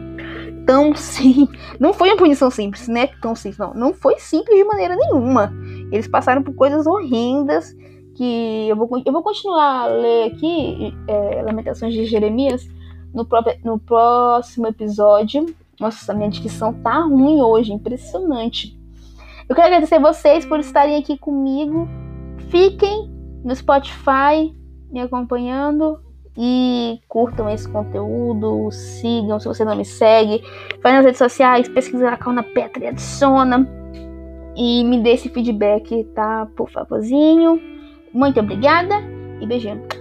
tão 0.65 0.95
simples. 0.95 1.59
Não 1.79 1.93
foi 1.93 2.09
uma 2.09 2.17
punição 2.17 2.49
simples, 2.49 2.87
né? 2.87 3.07
Tão 3.21 3.35
simples, 3.35 3.57
não. 3.57 3.73
Não 3.73 3.93
foi 3.93 4.19
simples 4.19 4.57
de 4.57 4.63
maneira 4.63 4.95
nenhuma. 4.95 5.53
Eles 5.91 6.07
passaram 6.07 6.43
por 6.43 6.55
coisas 6.55 6.87
horrendas 6.87 7.75
que 8.15 8.67
eu 8.67 8.75
vou, 8.75 8.89
eu 9.05 9.11
vou 9.11 9.23
continuar 9.23 9.83
a 9.83 9.87
ler 9.87 10.31
aqui 10.31 10.93
é, 11.07 11.41
Lamentações 11.43 11.93
de 11.93 12.05
Jeremias 12.05 12.67
no, 13.13 13.25
próprio, 13.25 13.57
no 13.63 13.79
próximo 13.79 14.67
episódio. 14.67 15.45
Nossa, 15.79 16.13
minha 16.13 16.29
dicção 16.29 16.73
tá 16.73 16.99
ruim 16.99 17.41
hoje, 17.41 17.73
impressionante. 17.73 18.79
Eu 19.51 19.55
quero 19.55 19.67
agradecer 19.67 19.99
vocês 19.99 20.45
por 20.45 20.61
estarem 20.61 20.95
aqui 20.95 21.17
comigo. 21.17 21.85
Fiquem 22.49 23.11
no 23.43 23.53
Spotify 23.53 24.55
me 24.89 25.01
acompanhando 25.01 25.99
e 26.37 27.01
curtam 27.09 27.49
esse 27.49 27.67
conteúdo, 27.67 28.71
sigam 28.71 29.41
se 29.41 29.49
você 29.49 29.65
não 29.65 29.75
me 29.75 29.83
segue, 29.83 30.41
vai 30.81 30.93
nas 30.93 31.03
redes 31.03 31.17
sociais, 31.17 31.67
pesquisa 31.67 32.11
a 32.11 32.15
Calna 32.15 32.43
Petra 32.43 32.85
e 32.85 32.87
adiciona 32.87 33.67
e 34.55 34.85
me 34.85 35.01
dê 35.01 35.15
esse 35.15 35.27
feedback, 35.27 36.01
tá? 36.15 36.47
Por 36.55 36.71
favorzinho. 36.71 37.59
Muito 38.13 38.39
obrigada 38.39 38.95
e 39.41 39.45
beijinho. 39.45 40.00